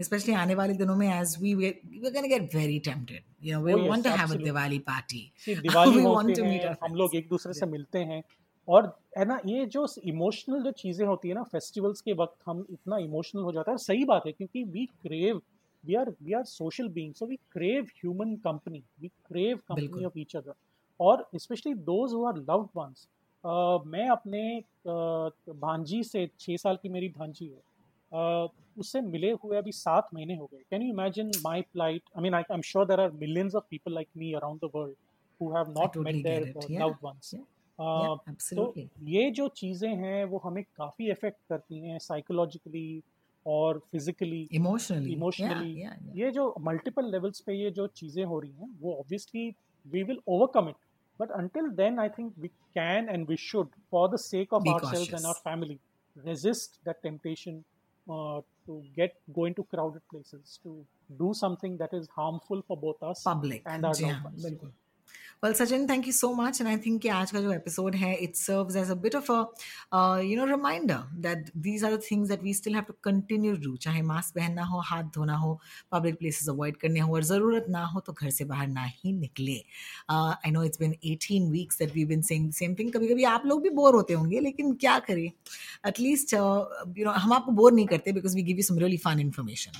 especially 0.00 0.34
आने 0.36 0.54
वाले 0.54 0.74
दिनों 0.74 0.96
में 0.96 1.08
as 1.10 1.36
we 1.38 1.54
we're, 1.54 1.74
we're 1.94 2.10
going 2.10 2.22
to 2.22 2.30
get 2.30 2.50
very 2.52 2.78
tempted. 2.80 3.22
You 3.40 3.54
know, 3.54 3.60
we 3.60 3.74
Oh, 3.74 3.78
yes, 3.78 3.88
want 3.88 4.04
to 4.04 4.10
have 4.12 4.30
a. 4.30 4.38
Diwali 4.38 4.84
party. 4.84 5.32
See, 5.36 5.54
Diwali 5.66 5.94
We 5.96 6.06
want 6.06 6.34
to 6.34 6.44
meet 6.44 6.66
हम 6.82 6.94
लोग. 6.94 7.14
एक 7.14 7.28
दूसरे 7.28 7.52
से 7.52 7.66
मिलते 7.66 7.98
हैं 8.10 8.22
और 8.68 8.86
है 9.18 9.24
ना 9.24 9.40
ये 9.46 9.64
जो 9.66 9.86
इमोशनल 10.06 10.62
जो 10.62 10.70
चीज़ें 10.72 11.06
होती 11.06 11.28
है 11.28 11.34
ना 11.34 11.42
फेस्टिवल्स 11.42 12.00
के 12.00 12.12
वक्त 12.12 12.36
हम 12.46 12.64
इतना 12.70 12.98
इमोशनल 12.98 13.42
हो 13.42 13.52
जाता 13.52 13.70
है 13.70 13.78
सही 13.78 14.04
बात 14.04 14.26
है 14.26 14.32
क्योंकि 14.32 14.62
we 14.64 14.84
crave 15.02 15.40
we 15.84 15.94
are 15.94 16.10
we 16.22 16.32
are 16.32 16.44
social 16.44 16.88
being 16.88 17.12
so 17.14 17.26
we 17.26 17.36
crave 17.52 17.84
human 17.98 18.34
company 18.44 18.82
we 19.00 19.08
crave 19.08 19.56
company 19.68 20.04
of 20.04 20.18
each 20.18 20.36
other 20.36 20.54
और 21.00 21.26
specially 21.36 21.74
those 21.90 22.12
who 22.14 22.24
are 22.26 22.36
loved 22.38 22.68
ones 22.76 23.06
मैं 23.86 24.08
अपने 24.10 24.42
uh, 24.60 25.56
भांजी 25.60 26.02
से 26.02 26.26
छः 26.40 26.56
साल 26.56 26.78
की 26.82 26.88
मेरी 26.88 27.08
भांजी 27.18 27.46
है 27.46 27.60
उससे 28.12 29.00
मिले 29.00 29.30
हुए 29.32 29.56
अभी 29.56 29.72
सात 29.72 30.08
महीने 30.14 30.36
हो 30.36 30.48
गए। 30.52 30.58
Can 30.70 30.82
you 30.82 30.92
imagine 30.92 31.30
my 31.42 31.62
flight 31.62 32.02
I 32.16 32.22
mean 32.22 32.34
I 32.34 32.42
am 32.52 32.60
sure 32.60 32.86
there 32.86 33.00
are 33.00 33.10
millions 33.10 33.54
of 33.54 33.64
people 33.70 33.94
like 33.94 34.08
me 34.16 34.32
around 34.32 34.60
the 34.60 34.70
world 34.74 34.94
who 35.40 35.50
have 35.56 35.70
not 35.78 35.96
met 35.96 36.22
their 36.22 36.52
loved 36.70 36.96
ones 37.02 37.34
तो 38.54 38.72
ये 39.02 39.30
जो 39.30 39.48
चीज़ें 39.48 39.94
हैं 39.96 40.24
वो 40.24 40.38
हमें 40.44 40.62
काफ़ी 40.76 41.10
इफ़ेक्ट 41.10 41.38
करती 41.48 41.78
हैं 41.78 41.98
साइकोलॉजिकली 41.98 43.02
और 43.46 43.78
फिजिकली 43.92 44.48
इमोशनली 44.52 45.12
इमोशनली 45.12 46.20
ये 46.20 46.30
जो 46.30 46.54
मल्टीपल 46.60 47.10
लेवल्स 47.12 47.40
पे 47.40 47.54
ये 47.54 47.70
जो 47.70 47.86
चीज़ें 47.96 48.24
हो 48.24 48.38
रही 48.40 48.50
हैं 48.50 48.78
वो 48.80 48.94
obviously 48.94 49.48
we 49.86 50.02
will 50.02 50.20
overcome 50.28 50.68
it 50.68 50.76
but 51.20 51.32
until 51.32 51.70
then 51.76 51.98
I 51.98 52.08
think 52.08 52.38
we 52.38 52.48
can 52.48 53.08
and 53.08 53.28
we 53.28 53.36
should 53.36 53.68
for 53.90 54.08
the 54.08 54.16
sake 54.20 54.52
of 54.52 54.62
ourselves 54.62 54.92
cautious. 54.92 55.14
and 55.14 55.26
our 55.26 55.40
family, 55.48 55.78
resist 56.16 56.78
that 56.84 57.02
temptation 57.02 57.64
uh, 58.08 58.40
to 58.66 58.82
get 58.96 59.14
go 59.32 59.44
into 59.44 59.64
crowded 59.64 60.02
places, 60.10 60.58
to 60.62 60.84
do 61.18 61.34
something 61.34 61.76
that 61.78 61.92
is 61.92 62.08
harmful 62.14 62.62
for 62.66 62.76
both 62.76 63.02
us 63.02 63.22
Public. 63.22 63.62
and 63.66 63.84
our 63.84 63.94
loved 63.94 64.24
ones. 64.24 64.46
Well 65.44 65.52
Sachin 65.54 65.86
thank 65.88 66.06
you 66.06 66.12
so 66.12 66.32
much 66.34 66.60
and 66.60 66.68
I 66.68 66.76
think 66.84 67.00
कि 67.02 67.08
आज 67.14 67.30
का 67.30 67.40
जो 67.40 67.52
episode 67.52 67.94
है 67.94 68.14
it 68.24 68.36
serve 68.36 68.76
as 68.78 68.90
a 68.90 68.94
bit 69.00 69.14
of 69.14 69.30
a 69.32 70.20
you 70.24 70.36
know 70.36 70.44
reminder 70.46 71.00
that 71.26 71.50
these 71.66 71.84
are 71.84 71.96
the 71.96 72.00
that 72.28 72.42
we 72.42 72.54
still 72.54 72.74
have 72.74 72.84
to 72.84 72.94
continue 73.04 73.52
do 73.64 73.74
चाहे 73.76 74.02
mask 74.02 74.34
पहनना 74.34 74.64
हो, 74.64 74.80
हाथ 74.80 75.02
धोना 75.14 75.36
हो 75.36 75.60
पब्लिक 75.92 76.18
प्लेसेस 76.18 76.48
अवॉइड 76.48 76.76
करने 76.76 77.00
हो, 77.00 77.14
और 77.14 77.22
ज़रूरत 77.24 77.66
ना 77.70 77.84
हो 77.86 78.00
तो 78.00 78.12
घर 78.12 78.30
से 78.30 78.44
बाहर 78.44 78.68
ना 78.68 78.84
ही 78.84 79.12
निकले। 79.12 79.60
I 80.10 80.50
know 80.50 80.62
it's 80.64 80.80
been 80.80 80.94
eighteen 81.04 81.50
weeks 81.50 81.78
that 81.78 81.94
we 81.94 82.04
been 82.04 82.22
saying 82.22 82.50
same 82.52 82.74
thing 82.78 82.92
कभी 82.92 83.08
कभी 83.08 83.24
आप 83.34 83.42
लोग 83.46 83.62
भी 83.62 83.70
बोर 83.80 83.94
होते 83.94 84.14
होंगे, 84.14 84.40
लेकिन 84.40 84.72
क्या 84.76 84.98
करें? 85.00 85.30
एटलीस्ट 85.88 86.34
यू 86.34 87.04
नो 87.04 87.10
हम 87.10 87.32
आपको 87.32 87.52
बोर 87.52 87.72
नहीं 87.72 87.86
करते 87.86 88.12
because 88.12 88.36
we 88.36 88.42
give 88.42 88.56
you 88.56 88.62
some 88.62 88.78
really 88.78 88.96
fun 89.04 89.20
information 89.20 89.72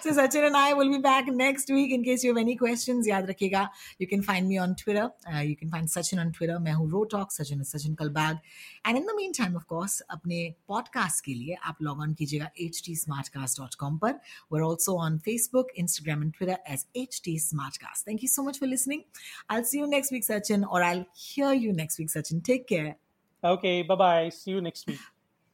so 0.00 0.10
Sachin 0.10 0.46
and 0.46 0.56
I 0.56 0.72
will 0.74 0.90
be 0.90 0.98
back 0.98 1.26
next 1.26 1.70
week 1.70 1.92
in 1.92 2.02
case 2.04 2.24
you 2.24 2.30
have 2.30 2.40
any 2.40 2.56
questions. 2.56 3.06
याद 3.08 3.30
रखिएगा, 3.30 3.68
you 4.00 4.08
can 4.08 4.22
find 4.22 4.48
me 4.48 4.58
on 4.58 4.74
Twitter. 4.74 5.10
Uh, 5.32 5.40
you 5.40 5.56
can 5.56 5.70
find 5.70 5.88
Sachin 5.88 6.18
on 6.18 6.32
Twitter. 6.32 6.58
मैं 6.58 6.72
हूँ 6.72 6.90
Rotalk. 6.90 7.30
Sachin 7.30 7.60
is 7.60 7.74
Sachin 7.74 7.94
Kalbag. 7.94 8.40
And 8.84 8.96
in 8.96 9.06
the 9.06 9.14
meantime, 9.16 9.56
of 9.56 9.66
course, 9.66 10.02
अपने 10.10 10.54
podcast 10.70 11.20
के 11.20 11.34
लिए 11.34 11.56
आप 11.64 11.76
log 11.82 11.98
on 11.98 12.14
कीजिएगा 12.14 12.50
htsmartcast.com 12.60 13.98
पर. 13.98 14.14
We're 14.50 14.64
also 14.64 14.96
on 14.96 15.18
Facebook, 15.28 15.64
Instagram, 15.78 16.22
and 16.22 16.34
Twitter 16.34 16.58
as 16.66 16.86
HT 16.96 17.38
Smartcast. 17.48 18.04
Thank 18.04 18.22
you 18.22 18.28
so 18.28 18.42
much 18.42 18.58
for 18.58 18.66
listening. 18.66 19.04
I'll 19.50 19.64
see 19.64 19.78
you 19.78 19.86
next 19.86 20.10
week, 20.12 20.24
Sachin, 20.24 20.66
or 20.70 20.82
I'll 20.82 21.06
hear 21.14 21.52
you 21.52 21.72
next 21.72 21.98
week, 21.98 22.08
Sachin. 22.08 22.42
Take 22.42 22.66
care. 22.66 22.96
Okay, 23.44 23.82
bye 23.82 23.94
bye. 23.96 24.28
See 24.28 24.50
you 24.52 24.60
next 24.60 24.86
week. 24.86 25.00